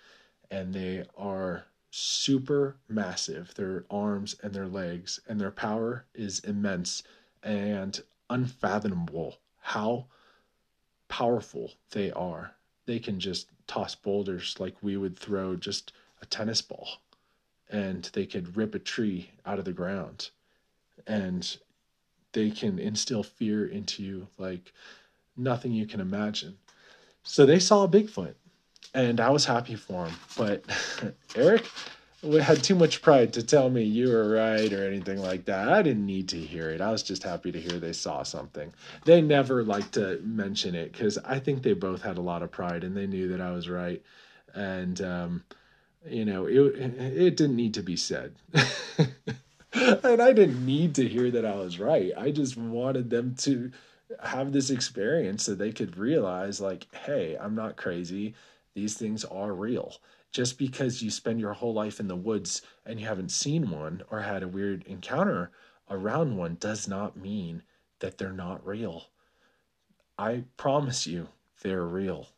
[0.50, 3.54] and they are super massive.
[3.54, 7.02] Their arms and their legs and their power is immense
[7.42, 10.06] and unfathomable how
[11.08, 12.52] powerful they are.
[12.86, 16.88] They can just toss boulders like we would throw just a tennis ball
[17.70, 20.30] and they could rip a tree out of the ground.
[21.06, 21.56] And
[22.32, 24.72] they can instill fear into you like
[25.36, 26.58] nothing you can imagine.
[27.22, 28.34] So they saw Bigfoot,
[28.94, 30.14] and I was happy for him.
[30.36, 30.64] But
[31.36, 31.66] Eric
[32.22, 35.68] had too much pride to tell me you were right or anything like that.
[35.68, 36.80] I didn't need to hear it.
[36.80, 38.72] I was just happy to hear they saw something.
[39.04, 42.50] They never liked to mention it because I think they both had a lot of
[42.50, 44.02] pride and they knew that I was right.
[44.54, 45.44] And, um,
[46.08, 48.34] you know, it, it didn't need to be said.
[49.72, 52.12] and I didn't need to hear that I was right.
[52.16, 53.70] I just wanted them to
[54.22, 58.34] have this experience so they could realize, like, hey, I'm not crazy.
[58.74, 59.96] These things are real.
[60.32, 64.02] Just because you spend your whole life in the woods and you haven't seen one
[64.10, 65.50] or had a weird encounter
[65.90, 67.62] around one does not mean
[68.00, 69.06] that they're not real.
[70.18, 71.28] I promise you,
[71.62, 72.28] they're real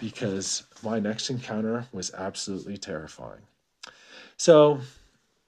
[0.00, 3.42] because my next encounter was absolutely terrifying.
[4.36, 4.80] So,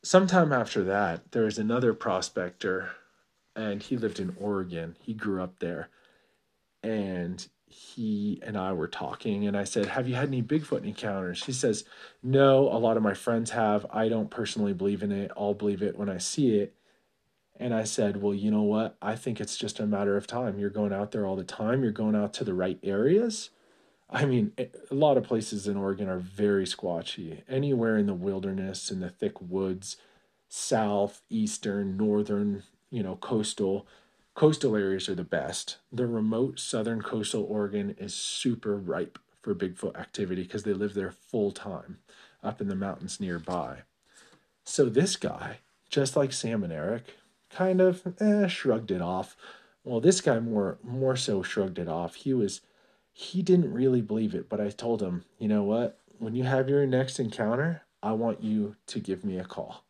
[0.07, 2.91] sometime after that, there was another prospector,
[3.57, 4.95] and he lived in Oregon.
[5.01, 5.89] He grew up there.
[6.83, 11.45] And he and I were talking, and I said, Have you had any Bigfoot encounters?
[11.45, 11.85] He says,
[12.23, 13.85] No, a lot of my friends have.
[13.91, 15.33] I don't personally believe in it.
[15.37, 16.77] I'll believe it when I see it.
[17.59, 18.97] And I said, Well, you know what?
[19.03, 20.61] I think it's just a matter of time.
[20.61, 23.51] You're going out there all the time, you're going out to the right areas
[24.09, 27.43] I mean, a lot of places in Oregon are very squatchy.
[27.49, 29.97] Anywhere in the wilderness, in the thick woods,
[30.49, 33.87] south, eastern, northern, you know, coastal,
[34.35, 35.79] coastal areas are the best.
[35.91, 41.11] The remote southern coastal Oregon is super ripe for Bigfoot activity because they live there
[41.11, 41.99] full time
[42.43, 43.79] up in the mountains nearby.
[44.63, 47.17] So this guy, just like Sam and Eric,
[47.51, 49.37] kind of eh, shrugged it off.
[49.85, 52.17] Well, this guy more more so shrugged it off.
[52.17, 52.61] He was
[53.19, 55.99] he didn't really believe it, but I told him, you know what?
[56.19, 59.87] When you have your next encounter, I want you to give me a call.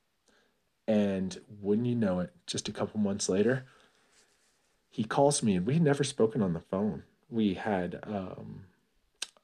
[0.87, 3.65] And wouldn't you know it, just a couple months later,
[4.89, 7.03] he calls me, and we had never spoken on the phone.
[7.29, 8.67] We had, um,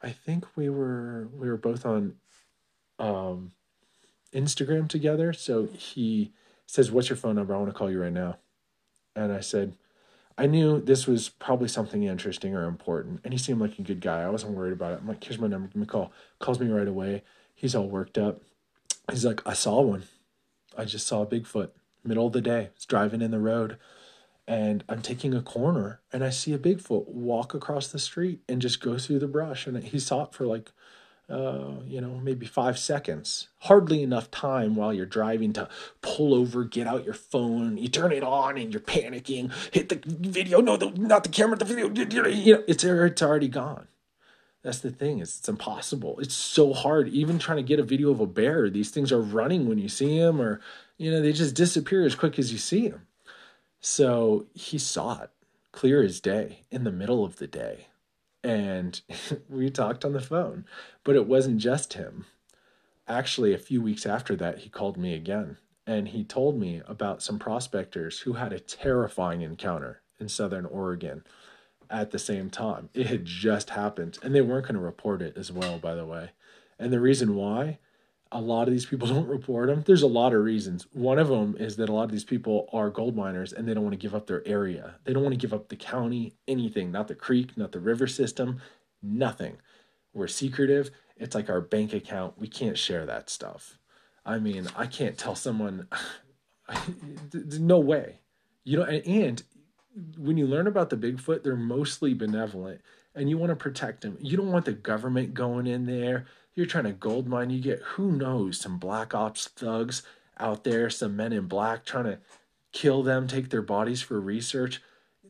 [0.01, 2.15] I think we were we were both on
[3.01, 3.51] um,
[4.33, 5.33] Instagram together.
[5.33, 6.33] So he
[6.67, 7.53] says, "What's your phone number?
[7.53, 8.37] I want to call you right now."
[9.17, 9.75] And I said,
[10.39, 14.01] I knew this was probably something interesting or important, and he seemed like a good
[14.01, 14.23] guy.
[14.23, 15.01] I wasn't worried about it.
[15.01, 16.13] I'm like, here's my number, give me a call.
[16.39, 17.23] Calls me right away.
[17.55, 18.41] he's all worked up.
[19.11, 20.05] He's like, I saw one.
[20.77, 21.71] I just saw a Bigfoot,
[22.05, 22.71] middle of the day.
[22.75, 23.77] It's driving in the road
[24.47, 28.61] and I'm taking a corner and I see a Bigfoot walk across the street and
[28.61, 29.67] just go through the brush.
[29.67, 30.73] And he saw it for like,
[31.29, 33.49] uh, you know, maybe five seconds.
[33.61, 35.69] Hardly enough time while you're driving to
[36.03, 40.01] pull over, get out your phone, you turn it on and you're panicking, hit the
[40.07, 41.89] video, no, the, not the camera, the video,
[42.29, 43.89] you know, it's, it's already gone.
[44.63, 46.21] That's the thing is it's impossible.
[46.21, 47.09] It's so hard.
[47.09, 49.89] Even trying to get a video of a bear, these things are running when you
[49.89, 50.61] see them or,
[50.99, 53.07] you know, they just disappear as quick as you see them.
[53.81, 55.31] So he saw it
[55.73, 57.89] clear as day in the middle of the day.
[58.43, 59.01] And
[59.49, 60.65] we talked on the phone,
[61.05, 62.27] but it wasn't just him.
[63.09, 67.23] Actually, a few weeks after that, he called me again and he told me about
[67.23, 71.25] some prospectors who had a terrifying encounter in Southern Oregon
[71.91, 72.89] at the same time.
[72.95, 76.07] It had just happened and they weren't going to report it as well, by the
[76.07, 76.31] way.
[76.79, 77.79] And the reason why
[78.33, 79.19] a lot of these people mm-hmm.
[79.19, 79.83] don't report them.
[79.87, 80.87] There's a lot of reasons.
[80.93, 83.75] One of them is that a lot of these people are gold miners and they
[83.75, 84.97] don't want to give up their area.
[85.05, 88.07] They don't want to give up the county, anything, not the creek, not the river
[88.07, 88.61] system,
[89.03, 89.59] nothing.
[90.15, 90.91] We're secretive.
[91.17, 92.39] It's like our bank account.
[92.39, 93.79] We can't share that stuff.
[94.25, 95.89] I mean, I can't tell someone,
[97.35, 98.21] no way.
[98.65, 99.43] You know, and
[100.17, 102.81] when you learn about the Bigfoot, they're mostly benevolent
[103.15, 104.17] and you want to protect them.
[104.21, 107.81] You don't want the government going in there you're trying to gold mine, you get
[107.81, 110.03] who knows some black ops thugs
[110.39, 112.19] out there, some men in black trying to
[112.73, 114.83] kill them, take their bodies for research.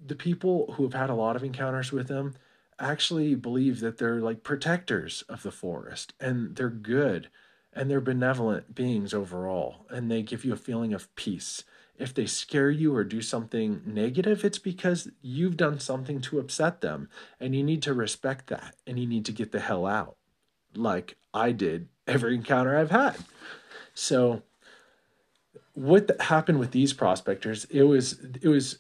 [0.05, 2.35] The people who have had a lot of encounters with them
[2.79, 7.29] actually believe that they're like protectors of the forest and they're good
[7.73, 11.65] and they're benevolent beings overall and they give you a feeling of peace.
[11.99, 16.81] If they scare you or do something negative, it's because you've done something to upset
[16.81, 17.09] them
[17.39, 20.17] and you need to respect that and you need to get the hell out
[20.77, 23.17] like I did every encounter I've had.
[23.95, 24.43] So
[25.75, 28.79] what happened with these prospectors, it was it was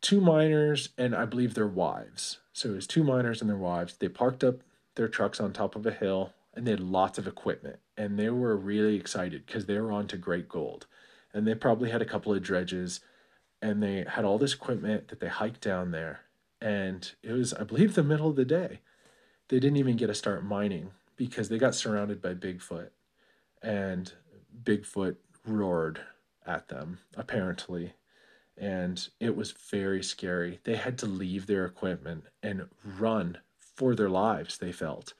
[0.00, 2.38] two miners and I believe their wives.
[2.52, 3.96] So it was two miners and their wives.
[3.96, 4.62] They parked up
[4.94, 8.30] their trucks on top of a hill and they had lots of equipment and they
[8.30, 10.86] were really excited because they were on to great gold.
[11.32, 13.00] And they probably had a couple of dredges
[13.62, 16.22] and they had all this equipment that they hiked down there.
[16.60, 18.80] And it was, I believe, the middle of the day.
[19.48, 22.90] They didn't even get to start mining because they got surrounded by Bigfoot
[23.62, 24.12] and
[24.64, 26.00] Bigfoot roared
[26.46, 27.94] at them, apparently.
[28.56, 30.60] And it was very scary.
[30.64, 35.14] They had to leave their equipment and run for their lives, they felt,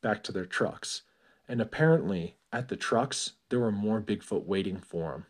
[0.00, 1.02] back to their trucks.
[1.46, 5.26] And apparently, at the trucks, there were more Bigfoot waiting for them.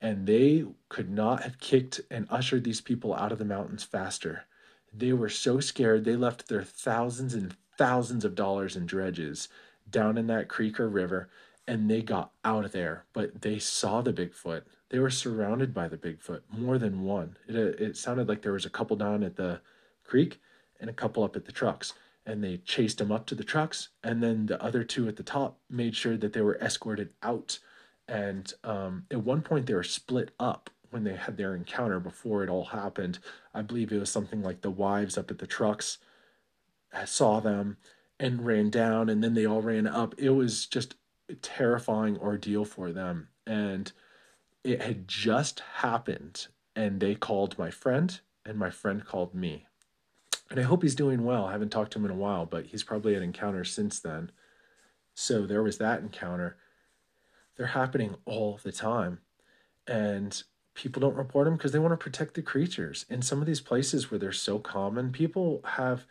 [0.00, 4.44] And they could not have kicked and ushered these people out of the mountains faster.
[4.92, 9.48] They were so scared, they left their thousands and thousands of dollars in dredges
[9.90, 11.28] down in that creek or river
[11.68, 14.62] and they got out of there but they saw the bigfoot.
[14.88, 17.36] They were surrounded by the bigfoot more than one.
[17.48, 19.60] It, uh, it sounded like there was a couple down at the
[20.04, 20.40] creek
[20.80, 21.92] and a couple up at the trucks
[22.24, 25.22] and they chased them up to the trucks and then the other two at the
[25.22, 27.58] top made sure that they were escorted out.
[28.08, 32.42] And um, at one point they were split up when they had their encounter before
[32.44, 33.18] it all happened.
[33.52, 35.98] I believe it was something like the wives up at the trucks
[37.04, 37.76] saw them
[38.18, 40.14] and ran down and then they all ran up.
[40.18, 40.94] It was just
[41.28, 43.28] a terrifying ordeal for them.
[43.46, 43.92] And
[44.64, 49.66] it had just happened and they called my friend and my friend called me.
[50.50, 51.46] And i hope he's doing well.
[51.46, 54.30] I haven't talked to him in a while but he's probably had encounters since then.
[55.14, 56.56] So there was that encounter.
[57.56, 59.20] They're happening all the time
[59.86, 60.42] and
[60.74, 63.06] people don't report them because they want to protect the creatures.
[63.08, 66.06] In some of these places where they're so common people have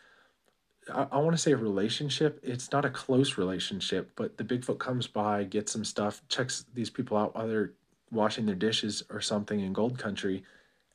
[0.94, 2.40] I, I want to say a relationship.
[2.44, 6.90] It's not a close relationship, but the Bigfoot comes by, gets some stuff, checks these
[6.90, 7.72] people out while they're
[8.12, 10.44] washing their dishes or something in Gold Country.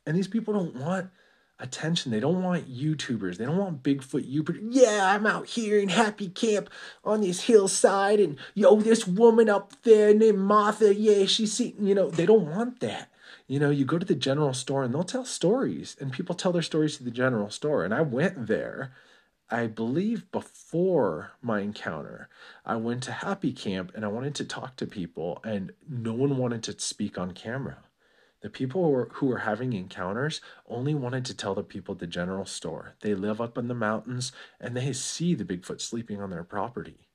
[0.05, 1.09] And these people don't want
[1.59, 2.11] attention.
[2.11, 3.37] They don't want YouTubers.
[3.37, 4.59] They don't want Bigfoot YouTubers.
[4.71, 6.69] Yeah, I'm out here in Happy Camp
[7.03, 10.93] on this hillside, and yo, this woman up there named Martha.
[10.93, 11.75] Yeah, she's see.
[11.79, 13.09] You know, they don't want that.
[13.47, 16.51] You know, you go to the general store and they'll tell stories, and people tell
[16.51, 17.85] their stories to the general store.
[17.85, 18.91] And I went there
[19.51, 22.29] I believe before my encounter,
[22.65, 26.37] I went to Happy Camp and I wanted to talk to people, and no one
[26.37, 27.79] wanted to speak on camera.
[28.39, 31.99] The people who were, who were having encounters only wanted to tell the people at
[31.99, 32.95] the general store.
[33.01, 37.09] They live up in the mountains and they see the Bigfoot sleeping on their property.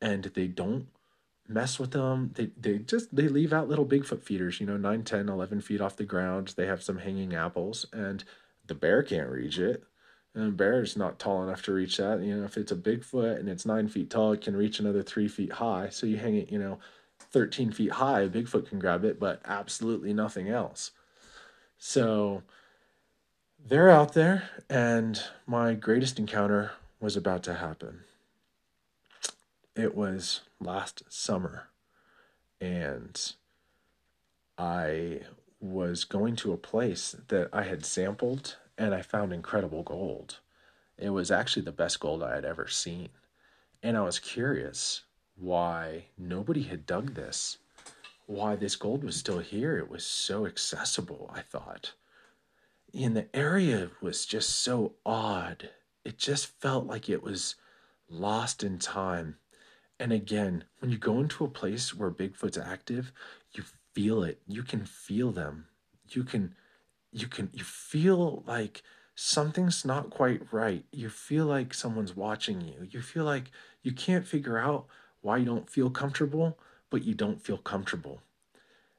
[0.00, 0.88] And they don't
[1.46, 2.30] mess with them.
[2.34, 5.80] They, they just, they leave out little Bigfoot feeders, you know, 9, 10, 11 feet
[5.80, 6.54] off the ground.
[6.56, 8.24] They have some hanging apples and
[8.66, 9.84] the bear can't reach it
[10.38, 12.22] And a bear is not tall enough to reach that.
[12.22, 15.02] You know, if it's a Bigfoot and it's nine feet tall, it can reach another
[15.02, 15.88] three feet high.
[15.88, 16.78] So you hang it, you know,
[17.18, 20.92] 13 feet high, a Bigfoot can grab it, but absolutely nothing else.
[21.76, 22.44] So
[23.66, 26.70] they're out there, and my greatest encounter
[27.00, 28.04] was about to happen.
[29.74, 31.64] It was last summer,
[32.60, 33.20] and
[34.56, 35.22] I
[35.60, 40.38] was going to a place that I had sampled and I found incredible gold.
[40.96, 43.08] It was actually the best gold I had ever seen.
[43.82, 45.02] And I was curious
[45.36, 47.58] why nobody had dug this,
[48.26, 49.78] why this gold was still here.
[49.78, 51.92] It was so accessible, I thought.
[52.94, 55.70] And the area was just so odd.
[56.04, 57.56] It just felt like it was
[58.08, 59.36] lost in time.
[60.00, 63.12] And again, when you go into a place where Bigfoot's active,
[63.52, 64.40] you feel it.
[64.46, 65.66] You can feel them.
[66.08, 66.54] You can
[67.12, 68.82] you can you feel like
[69.14, 70.84] something's not quite right.
[70.92, 72.86] You feel like someone's watching you.
[72.90, 73.50] You feel like
[73.82, 74.86] you can't figure out
[75.20, 76.58] why you don't feel comfortable,
[76.90, 78.20] but you don't feel comfortable.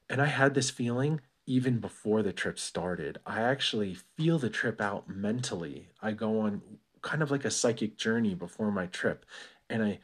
[0.10, 3.20] And I had this feeling even before the trip started.
[3.26, 5.90] I actually feel the trip out mentally.
[6.02, 6.62] I go on
[7.02, 9.26] kind of like a psychic journey before my trip,
[9.70, 10.00] and I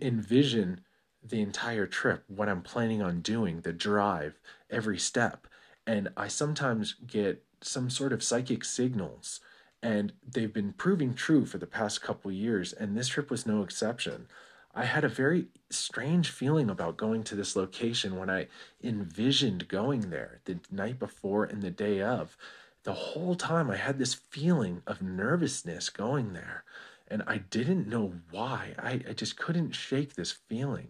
[0.00, 0.80] envision
[1.22, 4.38] the entire trip, what I'm planning on doing, the drive,
[4.70, 5.46] every step.
[5.88, 9.40] And I sometimes get some sort of psychic signals,
[9.82, 13.62] and they've been proving true for the past couple years, and this trip was no
[13.62, 14.26] exception.
[14.74, 18.48] I had a very strange feeling about going to this location when I
[18.84, 22.36] envisioned going there the night before and the day of.
[22.82, 26.64] The whole time I had this feeling of nervousness going there,
[27.10, 28.74] and I didn't know why.
[28.78, 30.88] I, I just couldn't shake this feeling.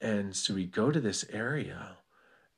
[0.00, 1.98] And so we go to this area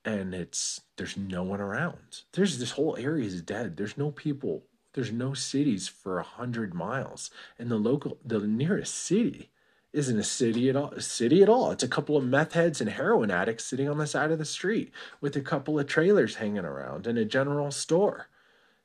[0.07, 2.23] and it's there's no one around.
[2.33, 3.77] There's this whole area is dead.
[3.77, 4.63] There's no people.
[4.95, 7.31] There's no cities for a hundred miles.
[7.59, 9.51] And the local the nearest city
[9.93, 11.73] isn't a city at all a city at all.
[11.73, 14.45] It's a couple of meth heads and heroin addicts sitting on the side of the
[14.45, 18.29] street with a couple of trailers hanging around and a general store.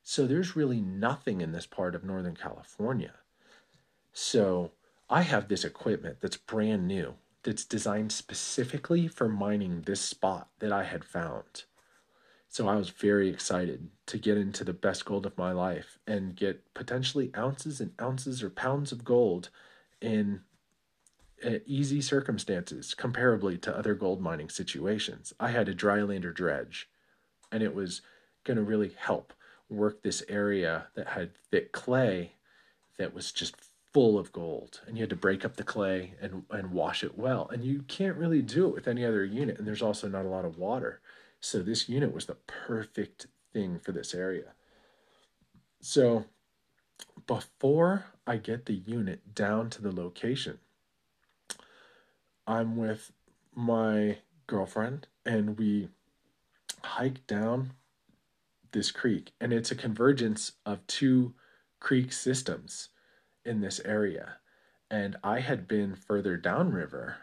[0.02, 3.14] So there's really nothing in this part of Northern California.
[4.12, 4.72] So
[5.08, 10.72] I have this equipment that's brand new that's designed specifically for mining this spot that
[10.72, 11.64] I had found.
[12.48, 16.36] So I was very excited to get into the best gold of my life and
[16.36, 19.48] get potentially ounces and ounces or pounds of gold
[20.00, 20.42] in
[21.44, 25.32] uh, easy circumstances comparably to other gold mining situations.
[25.40, 26.90] I had a drylander dredge
[27.50, 28.02] and it was
[28.44, 29.32] going to really help
[29.70, 32.32] work this area that had thick clay
[32.98, 33.56] that was just
[33.92, 37.18] full of gold and you had to break up the clay and, and wash it
[37.18, 37.48] well.
[37.52, 39.58] And you can't really do it with any other unit.
[39.58, 41.00] And there's also not a lot of water.
[41.40, 44.52] So this unit was the perfect thing for this area.
[45.80, 46.24] So
[47.26, 50.58] before I get the unit down to the location,
[52.46, 53.12] I'm with
[53.54, 55.88] my girlfriend and we
[56.82, 57.72] hike down
[58.72, 61.34] this creek and it's a convergence of two
[61.78, 62.88] creek systems
[63.44, 64.34] in this area.
[64.90, 67.16] And I had been further downriver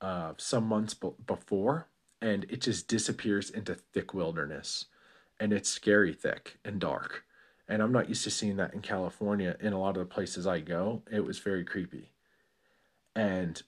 [0.00, 1.88] uh, some months b- before,
[2.20, 4.86] and it just disappears into thick wilderness.
[5.38, 7.24] And it's scary thick and dark.
[7.68, 9.56] And I'm not used to seeing that in California.
[9.60, 12.12] In a lot of the places I go, it was very creepy.
[13.16, 13.62] And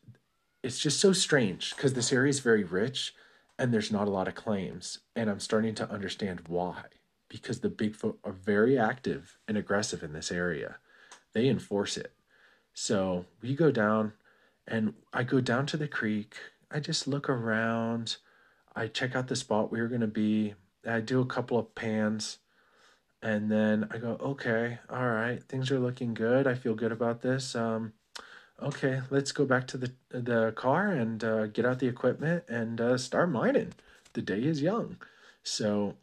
[0.63, 3.15] it's just so strange because this area is very rich
[3.59, 5.01] and there's not a lot of claims.
[5.15, 6.85] And I'm starting to understand why.
[7.29, 10.77] Because the Bigfoot are very active and aggressive in this area
[11.33, 12.13] they enforce it.
[12.75, 14.13] So we go down
[14.67, 16.37] and I go down to the creek.
[16.71, 18.17] I just look around.
[18.75, 20.55] I check out the spot we are going to be.
[20.87, 22.39] I do a couple of pans
[23.23, 26.47] and then I go, okay, all right, things are looking good.
[26.47, 27.55] I feel good about this.
[27.55, 27.93] Um,
[28.63, 32.81] okay, let's go back to the the car and uh, get out the equipment and
[32.81, 33.73] uh, start mining.
[34.13, 34.99] The day is young,
[35.43, 35.97] so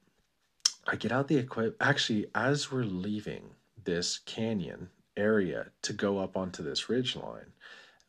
[0.88, 1.82] I get out the equip.
[1.82, 3.51] Actually, as we're leaving
[3.84, 7.53] this canyon area to go up onto this ridge line.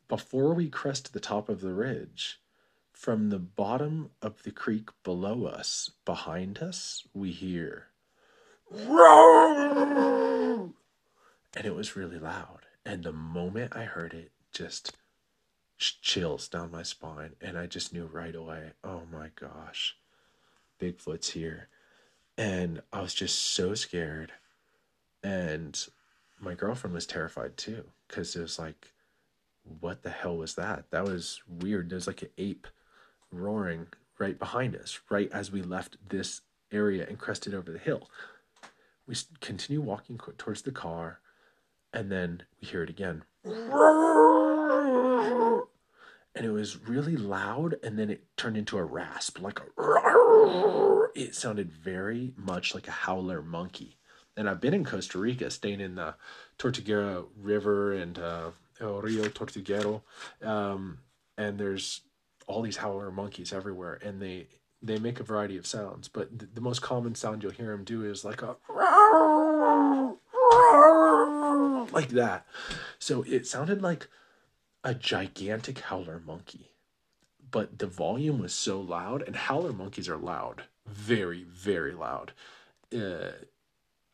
[0.09, 2.41] Before we crest the top of the ridge,
[2.93, 7.89] from the bottom of the creek below us, behind us, we hear
[8.71, 10.71] Roar!
[11.57, 12.61] and it was really loud.
[12.85, 14.93] And the moment I heard it, just
[15.79, 19.97] chills down my spine, and I just knew right away, oh my gosh,
[20.81, 21.69] Bigfoot's here.
[22.37, 24.33] And I was just so scared.
[25.23, 25.87] And
[26.45, 28.93] my girlfriend was terrified too because it was like
[29.81, 32.67] what the hell was that that was weird there's like an ape
[33.33, 33.87] roaring
[34.19, 36.43] right behind us right as we left this
[36.73, 38.11] area and crested over the hill
[39.07, 41.21] we continue walking towards the car
[41.93, 43.23] And then we hear it again.
[46.35, 49.65] And it was really loud, and then it turned into a rasp, like a.
[51.15, 53.99] It sounded very much like a howler monkey.
[54.37, 56.15] And I've been in Costa Rica, staying in the
[56.59, 60.03] Tortuguero River and uh, El Rio Tortuguero,
[60.43, 60.99] um,
[61.39, 62.01] and there's
[62.47, 64.49] all these howler monkeys everywhere, and they
[64.83, 67.85] they make a variety of sounds, but the, the most common sound you'll hear them
[67.85, 68.57] do is like a
[71.93, 72.47] like that.
[72.99, 74.09] So it sounded like
[74.83, 76.73] a gigantic howler monkey,
[77.51, 82.33] but the volume was so loud, and howler monkeys are loud, very very loud.
[82.95, 83.31] Uh,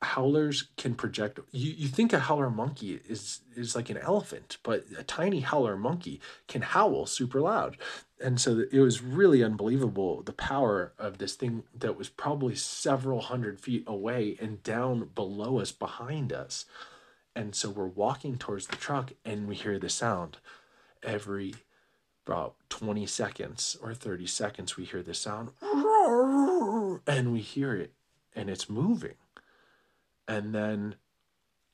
[0.02, 4.84] howlers can project you, you think a howler monkey is is like an elephant but
[4.96, 7.76] a tiny howler monkey can howl super loud.
[8.22, 13.20] And so it was really unbelievable the power of this thing that was probably several
[13.20, 16.64] hundred feet away and down below us behind us.
[17.34, 20.38] And so we're walking towards the truck and we hear the sound.
[21.02, 21.54] Every
[22.26, 25.50] about 20 seconds or 30 seconds we hear the sound
[27.06, 27.92] and we hear it
[28.36, 29.14] and it's moving
[30.30, 30.94] and then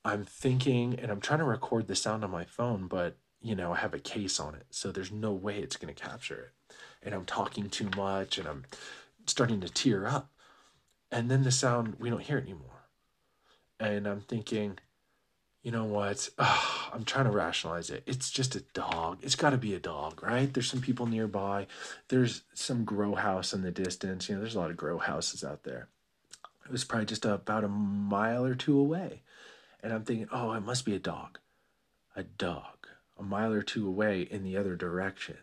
[0.02, 3.74] I'm thinking and I'm trying to record the sound on my phone, but you know,
[3.74, 6.40] I have a case on it, so there's no way it's going to capture
[6.70, 6.76] it.
[7.02, 8.64] And I'm talking too much and I'm
[9.26, 10.30] starting to tear up.
[11.12, 12.88] And then the sound, we don't hear it anymore.
[13.78, 14.78] And I'm thinking,
[15.62, 16.26] you know what?
[16.38, 18.04] Ugh, I'm trying to rationalize it.
[18.06, 19.18] It's just a dog.
[19.20, 20.52] It's got to be a dog, right?
[20.52, 21.66] There's some people nearby.
[22.08, 24.28] There's some grow house in the distance.
[24.28, 25.88] You know, there's a lot of grow houses out there.
[26.66, 29.22] It was probably just about a mile or two away.
[29.82, 31.38] And I'm thinking, oh, it must be a dog.
[32.16, 32.88] A dog,
[33.18, 35.36] a mile or two away in the other direction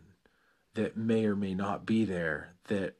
[0.73, 2.55] that may or may not be there.
[2.67, 2.95] That,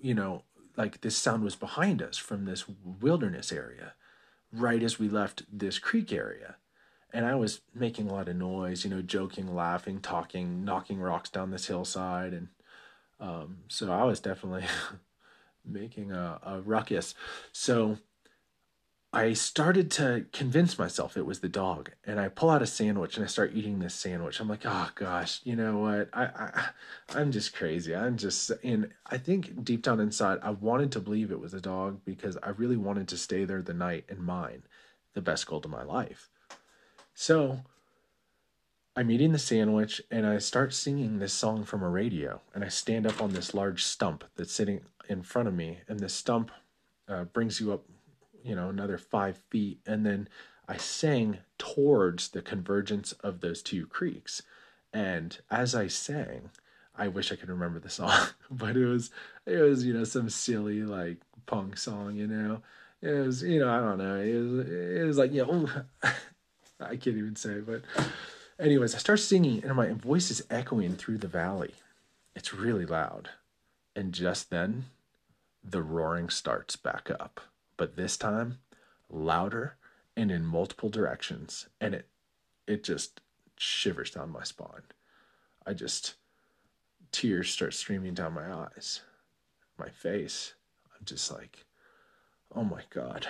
[0.00, 0.42] you know,
[0.76, 2.64] like this sound was behind us from this
[3.00, 3.94] wilderness area
[4.52, 6.56] right as we left this creek area.
[7.12, 11.30] And I was making a lot of noise, you know, joking, laughing, talking, knocking rocks
[11.30, 12.32] down this hillside.
[12.34, 12.48] And
[13.20, 14.64] um, so I was definitely
[15.68, 17.14] making a, a ruckus.
[17.52, 17.98] So
[19.10, 23.16] I started to convince myself it was the dog, and I pull out a sandwich
[23.16, 24.38] and I start eating this sandwich.
[24.38, 26.10] I'm like, oh gosh, you know what?
[26.12, 26.68] I, I
[27.14, 27.96] I'm just crazy.
[27.96, 31.60] I'm just, and I think deep down inside, I wanted to believe it was a
[31.60, 34.64] dog because I really wanted to stay there the night and mine
[35.14, 36.28] the best goal of my life.
[37.14, 37.60] So
[38.94, 42.68] I'm eating the sandwich and I start singing this song from a radio, and I
[42.68, 46.50] stand up on this large stump that's sitting in front of me, and the stump
[47.08, 47.84] uh, brings you up,
[48.44, 50.28] you know, another five feet, and then
[50.68, 54.42] I sang towards the convergence of those two creeks.
[54.92, 56.50] And as I sang,
[56.94, 59.10] I wish I could remember the song, but it was
[59.46, 62.60] it was you know some silly like punk song, you know.
[63.00, 64.16] It was you know I don't know.
[64.16, 65.68] It was it was like you know
[66.80, 67.82] I can't even say, but
[68.58, 71.74] anyways, I start singing and my voice is echoing through the valley.
[72.34, 73.30] It's really loud,
[73.96, 74.86] and just then
[75.70, 77.40] the roaring starts back up,
[77.76, 78.58] but this time
[79.10, 79.76] louder
[80.16, 82.08] and in multiple directions, and it
[82.66, 83.20] it just
[83.56, 84.82] shivers down my spine.
[85.66, 86.14] I just
[87.12, 89.00] tears start streaming down my eyes,
[89.78, 90.54] my face.
[90.98, 91.64] I'm just like,
[92.54, 93.26] oh my god,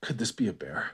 [0.00, 0.92] could this be a bear?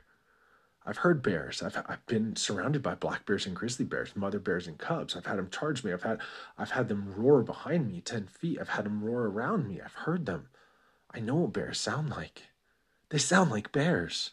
[0.89, 1.62] I've heard bears.
[1.62, 5.14] I've I've been surrounded by black bears and grizzly bears, mother bears and cubs.
[5.14, 5.93] I've had them charge me.
[5.93, 6.18] I've had
[6.57, 8.59] I've had them roar behind me ten feet.
[8.59, 9.82] I've had them roar around me.
[9.82, 10.49] I've heard them.
[11.12, 12.45] I know what bears sound like.
[13.11, 14.30] They sound like bears.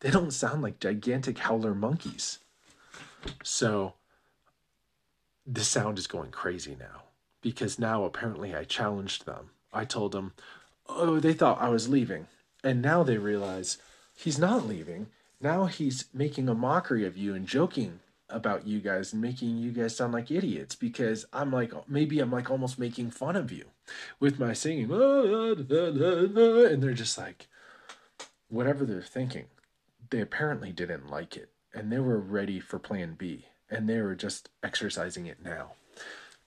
[0.00, 2.38] They don't sound like gigantic howler monkeys.
[3.42, 3.92] So
[5.46, 7.02] the sound is going crazy now
[7.42, 9.50] because now apparently I challenged them.
[9.70, 10.32] I told them,
[10.88, 12.26] "Oh, they thought I was leaving."
[12.64, 13.76] And now they realize
[14.14, 15.08] he's not leaving
[15.40, 19.72] now he's making a mockery of you and joking about you guys and making you
[19.72, 23.66] guys sound like idiots because I'm like maybe I'm like almost making fun of you
[24.18, 24.90] with my singing.
[24.90, 27.48] And they're just like
[28.48, 29.46] whatever they're thinking.
[30.10, 34.16] They apparently didn't like it and they were ready for plan B and they were
[34.16, 35.72] just exercising it now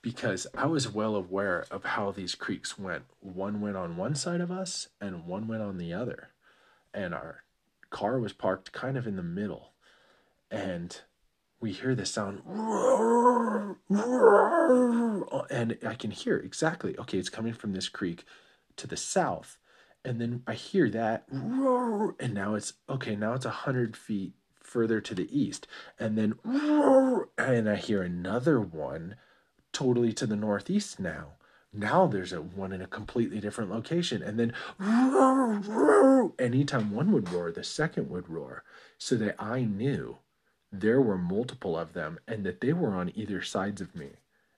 [0.01, 3.03] because I was well aware of how these creeks went.
[3.21, 6.29] One went on one side of us and one went on the other
[6.93, 7.43] and our
[7.93, 9.71] car was parked kind of in the middle.
[10.51, 10.99] And
[11.61, 12.41] we hear this sound
[15.49, 18.25] and I can hear exactly okay it's coming from this creek
[18.75, 19.57] to the south
[20.03, 24.99] and then I hear that and now it's okay now it's a hundred feet further
[24.99, 25.65] to the east
[25.97, 26.33] and then
[27.37, 29.15] and I hear another one
[29.71, 31.35] totally to the northeast now
[31.73, 34.21] Now there's a one in a completely different location.
[34.21, 34.53] And then
[36.37, 38.63] anytime one would roar, the second would roar.
[38.99, 40.17] So that I knew
[40.71, 44.09] there were multiple of them and that they were on either sides of me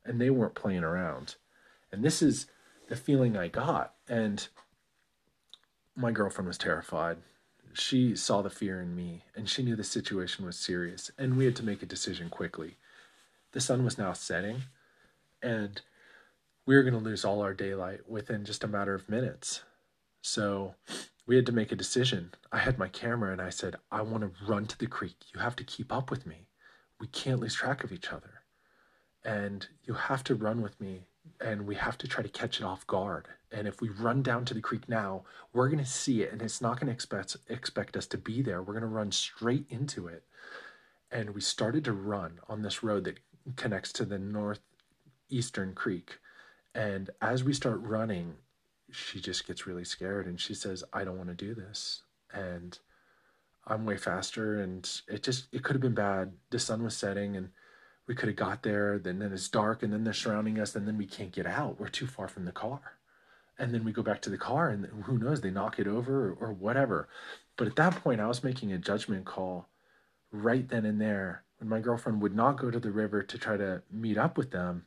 [0.03, 1.36] and they weren't playing around.
[1.91, 2.47] And this is
[2.89, 3.93] the feeling I got.
[4.09, 4.47] And
[5.95, 7.18] my girlfriend was terrified.
[7.74, 11.11] She saw the fear in me and she knew the situation was serious.
[11.18, 12.76] And we had to make a decision quickly.
[13.53, 14.63] The sun was now setting
[15.41, 15.82] and
[16.66, 19.61] we were going to lose all our daylight within just a matter of minutes.
[20.22, 20.76] So
[21.28, 22.34] we had to make a decision.
[22.51, 25.16] I had my camera and I said, I want to run to the creek.
[25.34, 26.47] You have to keep up with me.
[26.99, 28.41] We can't lose track of each other.
[29.24, 31.07] And you have to run with me
[31.41, 33.28] and we have to try to catch it off guard.
[33.51, 36.41] And if we run down to the creek now, we're going to see it and
[36.41, 38.61] it's not going to expect expect us to be there.
[38.61, 40.24] We're going to run straight into it.
[41.11, 43.20] And we started to run on this road that
[43.55, 46.18] connects to the northeastern creek.
[46.76, 48.36] And as we start running,
[48.91, 52.78] she just gets really scared and she says, "I don't want to do this." And
[53.65, 56.34] I'm way faster and it just it could have been bad.
[56.51, 57.49] The sun was setting and
[58.07, 60.88] we could have got there, then then it's dark, and then they're surrounding us, and
[60.88, 61.80] then we can't get out.
[61.80, 62.97] We're too far from the car.
[63.57, 66.30] And then we go back to the car, and who knows, they knock it over
[66.30, 67.07] or, or whatever.
[67.57, 69.69] But at that point, I was making a judgment call
[70.32, 73.55] right then and there when my girlfriend would not go to the river to try
[73.55, 74.86] to meet up with them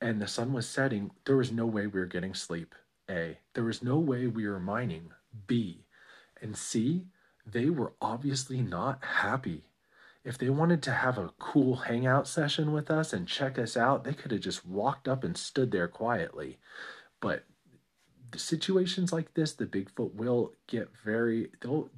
[0.00, 2.74] and the sun was setting, there was no way we were getting sleep.
[3.08, 3.38] A.
[3.54, 5.10] There was no way we were mining.
[5.46, 5.84] B.
[6.40, 7.06] And C.
[7.46, 9.64] They were obviously not happy
[10.24, 14.04] if they wanted to have a cool hangout session with us and check us out,
[14.04, 16.58] they could have just walked up and stood there quietly.
[17.20, 17.44] But
[18.30, 21.50] the situations like this, the Bigfoot will get very.
[21.60, 21.88] They'll,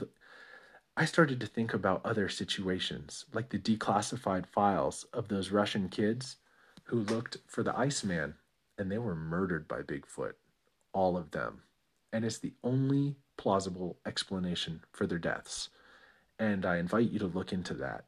[0.97, 6.37] I started to think about other situations, like the declassified files of those Russian kids
[6.85, 8.35] who looked for the Iceman
[8.79, 10.35] and they were murdered by Bigfoot.
[10.93, 11.63] All of them.
[12.13, 15.71] And it's the only plausible explanation for their deaths.
[16.39, 18.05] And I invite you to look into that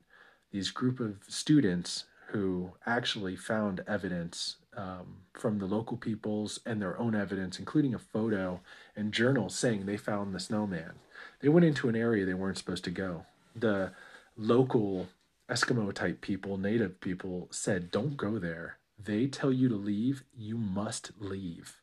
[0.55, 6.97] these group of students who actually found evidence um, from the local peoples and their
[6.97, 8.61] own evidence, including a photo
[8.95, 10.93] and journals saying they found the snowman.
[11.41, 13.27] They went into an area they weren't supposed to go.
[13.57, 13.91] The
[14.37, 15.09] local
[15.49, 18.79] Eskimo type people, native people, said, Don't go there.
[18.99, 21.81] They tell you to leave, you must leave.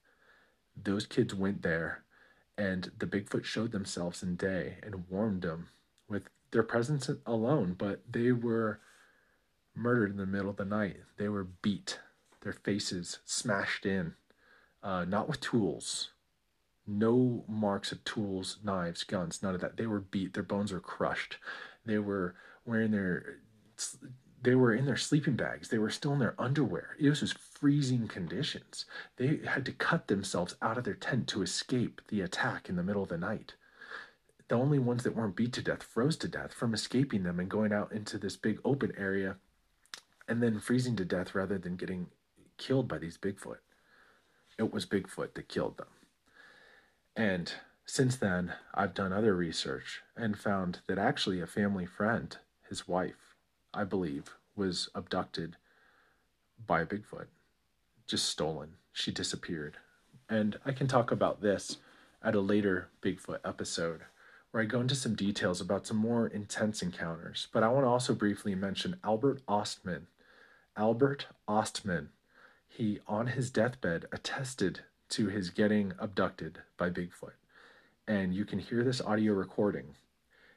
[0.76, 2.04] Those kids went there,
[2.58, 5.68] and the Bigfoot showed themselves in day and warned them
[6.10, 8.80] with their presence alone, but they were
[9.76, 10.98] murdered in the middle of the night.
[11.18, 12.00] They were beat,
[12.42, 14.16] their faces smashed in,
[14.82, 16.10] uh, not with tools,
[16.88, 19.78] no marks of tools, knives, guns, none of that.
[19.78, 21.38] They were beat, their bones were crushed.
[21.86, 22.36] They were
[22.66, 23.38] wearing their
[24.44, 25.70] they were in their sleeping bags.
[25.70, 26.96] They were still in their underwear.
[27.00, 28.86] It was just freezing conditions.
[29.18, 32.84] They had to cut themselves out of their tent to escape the attack in the
[32.84, 33.54] middle of the night
[34.52, 37.50] the only ones that weren't beat to death froze to death from escaping them and
[37.50, 39.38] going out into this big open area
[40.28, 42.08] and then freezing to death rather than getting
[42.58, 43.60] killed by these Bigfoot.
[44.60, 45.88] It was Bigfoot that killed them.
[47.16, 47.54] And
[47.86, 52.36] since then, I've done other research and found that actually a family friend,
[52.68, 53.31] his wife,
[53.74, 55.56] I believe, was abducted
[56.66, 57.28] by Bigfoot,
[58.08, 58.76] just stolen.
[58.92, 59.78] She disappeared.
[60.30, 61.78] And I can talk about this
[62.24, 64.02] at a later Bigfoot episode
[64.52, 67.48] where I go into some details about some more intense encounters.
[67.54, 70.04] But I want to also briefly mention Albert Ostman.
[70.76, 72.08] Albert Ostman,
[72.68, 77.34] he, on his deathbed, attested to his getting abducted by Bigfoot.
[78.08, 79.96] And you can hear this audio recording.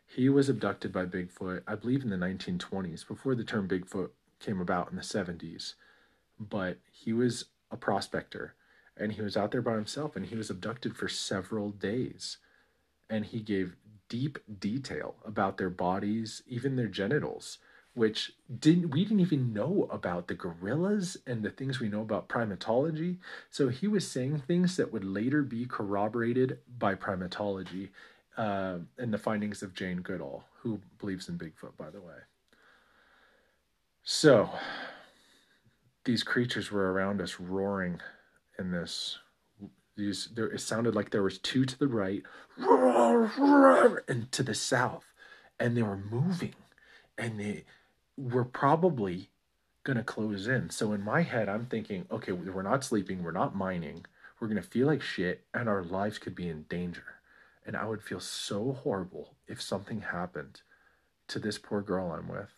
[0.07, 4.61] He was abducted by Bigfoot, I believe, in the 1920s, before the term Bigfoot came
[4.61, 5.75] about in the 70s.
[6.39, 8.55] But he was a prospector
[8.97, 12.39] and he was out there by himself and he was abducted for several days
[13.11, 13.77] and he gave
[14.09, 17.59] deep detail about their bodies, even their genitals,
[17.95, 22.29] which didn't we didn't even know about the gorillas and the things we know about
[22.29, 23.19] primatology.
[23.51, 27.91] So he was saying things that would later be corroborated by primatology
[28.37, 32.17] uh, and the findings of Jane Goodall, who believes in Bigfoot, by the way.
[34.03, 34.51] So
[36.05, 38.01] these creatures were around us roaring
[38.59, 39.19] in this
[39.97, 42.23] these there it sounded like there was two to the right
[44.09, 45.05] and to the south
[45.59, 46.55] and they were moving
[47.17, 47.65] and they
[48.17, 49.31] were probably
[49.85, 53.31] going to close in so in my head i'm thinking okay we're not sleeping we're
[53.31, 54.05] not mining
[54.41, 57.05] we're going to feel like shit and our lives could be in danger
[57.67, 60.63] and i would feel so horrible if something happened
[61.29, 62.51] to this poor girl i'm with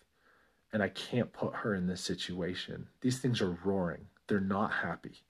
[0.72, 5.22] and i can't put her in this situation these things are roaring they're not happy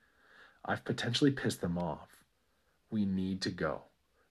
[0.66, 2.08] I've potentially pissed them off.
[2.90, 3.82] We need to go.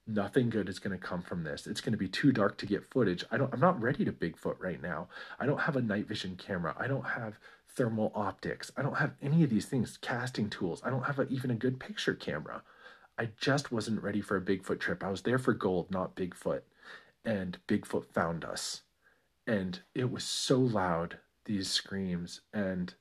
[0.08, 1.66] Nothing good is going to come from this.
[1.66, 3.24] It's going to be too dark to get footage.
[3.32, 5.08] I don't I'm not ready to Bigfoot right now.
[5.39, 6.76] I don't have a night vision camera.
[6.78, 7.39] I don't have
[7.76, 8.72] thermal optics.
[8.78, 10.82] I don't have any of these things, casting tools.
[10.86, 12.62] I don't have a, even a good picture camera.
[13.18, 15.03] I just wasn't ready for a Bigfoot trip.
[15.03, 16.61] I was there for gold, not Bigfoot.
[17.24, 18.82] And Bigfoot found us.
[19.47, 22.41] And it was so loud, these screams.
[22.53, 22.93] And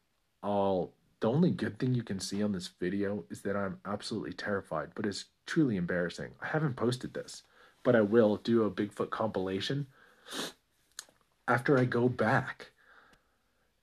[0.43, 4.33] all the only good thing you can see on this video is that I'm absolutely
[4.33, 6.31] terrified, but it's truly embarrassing.
[6.41, 7.43] I haven't posted this,
[7.83, 9.87] but I will do a Bigfoot compilation
[11.49, 12.71] after I go back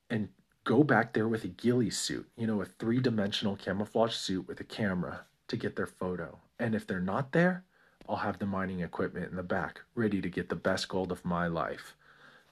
[0.10, 0.30] and
[0.64, 4.60] go back there with a ghillie suit, you know, a three dimensional camouflage suit with
[4.60, 6.40] a camera to get their photo.
[6.58, 7.64] And if they're not there,
[8.10, 11.24] I'll have the mining equipment in the back ready to get the best gold of
[11.24, 11.96] my life.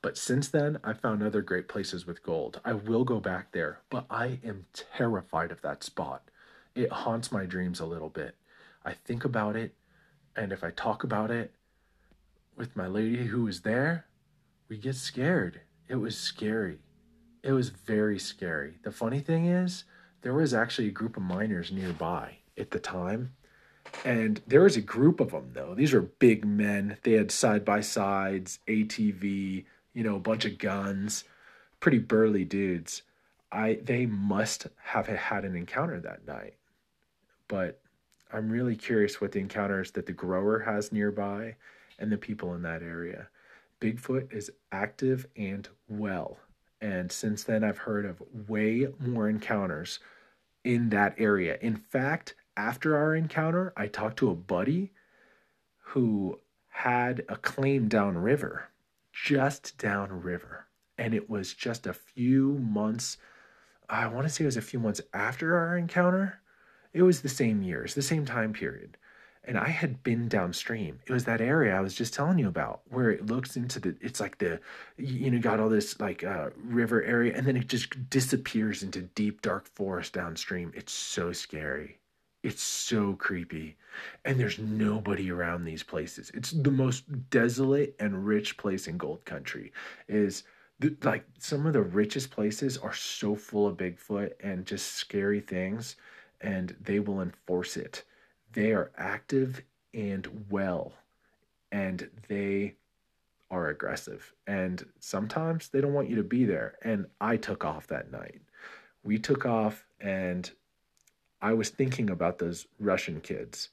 [0.02, 2.62] But since then, I've found other great places with gold.
[2.64, 6.30] I will go back there, but I am terrified of that spot.
[6.76, 8.36] It haunts my dreams a little bit.
[8.86, 9.74] I think about it,
[10.36, 11.54] and if I talk about it
[12.56, 14.06] with my lady who was there,
[14.70, 15.62] we get scared.
[15.88, 16.80] It was scary.
[17.43, 18.76] It was very scary.
[18.84, 19.86] The funny thing is,
[20.22, 23.34] there was actually a group of miners nearby at the time.
[24.05, 25.74] And there was a group of them, though.
[25.74, 26.97] These were big men.
[27.03, 31.24] They had side by sides, ATV, you know, a bunch of guns,
[31.80, 33.01] pretty burly dudes.
[33.51, 36.53] I they must have had an encounter that night.
[37.47, 37.82] But
[38.32, 41.55] I'm really curious what the encounters that the grower has nearby
[41.97, 43.28] and the people in that area.
[43.82, 46.38] Bigfoot is active and well.
[46.82, 49.99] And since then, I've heard of way more encounters
[50.64, 51.57] in that area.
[51.62, 54.91] In fact, after our encounter, I talked to a buddy
[55.80, 58.68] who had a claim downriver,
[59.14, 60.68] just downriver.
[60.97, 63.18] And it was just a few months,
[63.89, 66.41] I want to say it was a few months after our encounter.
[66.91, 68.97] It was the same years, the same time period
[69.45, 70.99] and I had been downstream.
[71.07, 73.95] It was that area I was just telling you about where it looks into the
[74.01, 74.60] it's like the
[74.97, 79.01] you know got all this like uh river area and then it just disappears into
[79.01, 80.72] deep dark forest downstream.
[80.76, 81.99] It's so scary.
[82.44, 83.78] It's so creepy.
[84.24, 86.32] And there's nobody around these places.
[86.34, 89.74] It's the most desolate and rich place in gold country.
[90.08, 90.44] Is
[90.80, 95.42] the, like some of the richest places are so full of Bigfoot and just scary
[95.42, 95.98] things
[96.42, 98.04] and they will enforce it
[98.54, 99.62] they are active
[99.94, 100.94] and well
[101.72, 102.76] and they
[103.52, 107.88] are aggressive and sometimes they don't want you to be there and i took off
[107.88, 108.42] that night
[109.04, 110.52] we took off and
[111.42, 113.70] i was thinking about those russian kids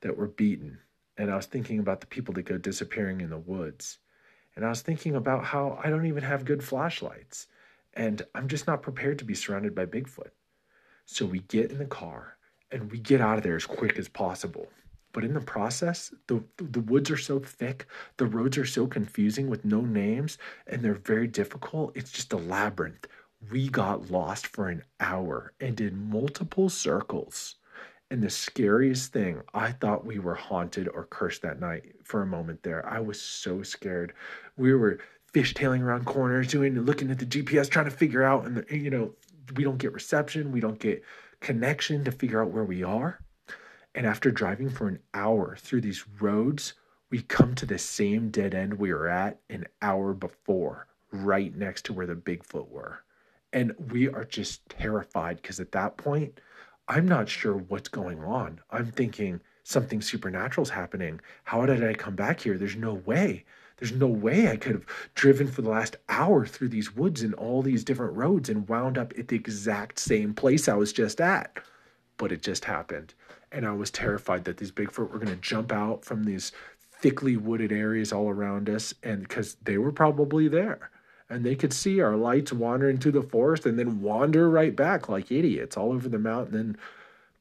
[0.00, 0.78] that were beaten
[1.16, 3.98] and i was thinking about the people that go disappearing in the woods
[4.56, 7.46] and i was thinking about how i don't even have good flashlights
[7.94, 10.30] and i'm just not prepared to be surrounded by bigfoot
[11.10, 12.36] so we get in the car
[12.70, 14.68] and we get out of there as quick as possible.
[15.12, 17.86] But in the process, the the woods are so thick,
[18.18, 21.96] the roads are so confusing with no names, and they're very difficult.
[21.96, 23.06] It's just a labyrinth.
[23.50, 27.56] We got lost for an hour and did multiple circles.
[28.10, 32.26] And the scariest thing, I thought we were haunted or cursed that night for a
[32.26, 32.86] moment there.
[32.88, 34.14] I was so scared.
[34.56, 34.98] We were
[35.32, 38.90] fishtailing around corners, doing looking at the GPS, trying to figure out, and the, you
[38.90, 39.14] know,
[39.56, 41.04] we don't get reception, we don't get
[41.40, 43.20] connection to figure out where we are.
[43.94, 46.74] And after driving for an hour through these roads,
[47.10, 51.84] we come to the same dead end we were at an hour before, right next
[51.86, 53.02] to where the Bigfoot were.
[53.52, 56.40] And we are just terrified because at that point,
[56.86, 58.60] I'm not sure what's going on.
[58.70, 61.20] I'm thinking something supernatural is happening.
[61.44, 62.58] How did I come back here?
[62.58, 63.44] There's no way.
[63.78, 67.34] There's no way I could have driven for the last hour through these woods and
[67.34, 71.20] all these different roads and wound up at the exact same place I was just
[71.20, 71.58] at.
[72.16, 73.14] But it just happened.
[73.52, 76.52] And I was terrified that these Bigfoot were going to jump out from these
[77.00, 78.92] thickly wooded areas all around us.
[79.02, 80.90] And because they were probably there
[81.30, 85.08] and they could see our lights wandering through the forest and then wander right back
[85.08, 86.76] like idiots all over the mountain.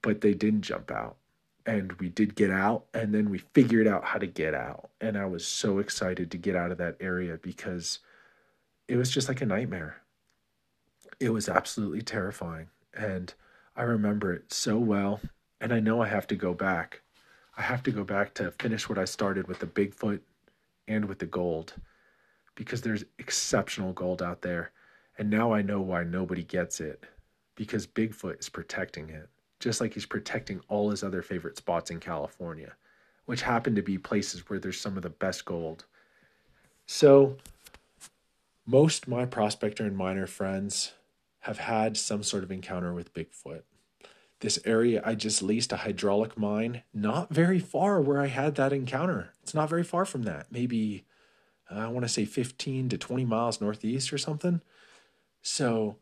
[0.02, 1.18] But they didn't jump out.
[1.66, 4.90] And we did get out and then we figured out how to get out.
[5.02, 8.00] And i was so excited to get out of that area because
[8.88, 9.98] it was just like a nightmare.
[11.20, 12.68] It was absolutely terrifying.
[12.94, 13.34] And
[13.76, 15.22] i remember it so well.
[15.62, 17.02] And i know i have to go back.
[17.58, 20.20] I have to go back to finish what i started with the bigfoot
[20.88, 21.74] and with the gold
[22.58, 24.72] because there's exceptional gold out there
[25.18, 27.06] and now i know why nobody gets it
[27.56, 29.30] because bigfoot is protecting it
[29.60, 32.74] just like he's protecting all his other favorite spots in California,
[33.26, 35.86] which happen to be places where there's some of the best gold.
[36.86, 37.38] So,
[38.66, 40.94] most my prospector and miner friends
[41.42, 43.64] have had some sort of encounter with Bigfoot.
[44.42, 48.74] this area I just leased a hydraulic mine, not very far where I had that
[48.74, 49.34] encounter.
[49.42, 50.52] It's not very far from that.
[50.52, 51.06] Maybe
[51.70, 54.62] I want to say 15 to 20 miles northeast or something.
[55.42, 55.98] So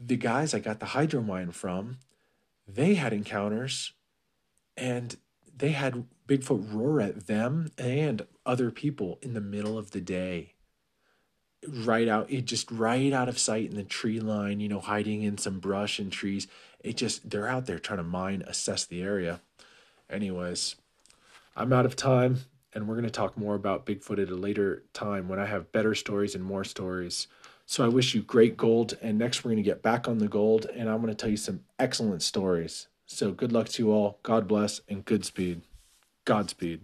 [0.00, 1.98] the guys I got the hydro mine from,
[2.66, 3.92] they had encounters
[4.76, 5.16] and
[5.56, 10.54] they had Bigfoot roar at them and other people in the middle of the day.
[11.66, 15.22] Right out, it just right out of sight in the tree line, you know, hiding
[15.22, 16.46] in some brush and trees.
[16.80, 19.40] It just, they're out there trying to mine, assess the area.
[20.10, 20.76] Anyways,
[21.56, 22.40] I'm out of time,
[22.74, 25.72] and we're going to talk more about Bigfoot at a later time when I have
[25.72, 27.28] better stories and more stories.
[27.66, 30.28] So I wish you great gold, and next we're going to get back on the
[30.28, 32.88] gold, and I'm going to tell you some excellent stories.
[33.06, 34.18] So good luck to you all.
[34.22, 35.62] God bless and good speed.
[36.24, 36.82] Godspeed.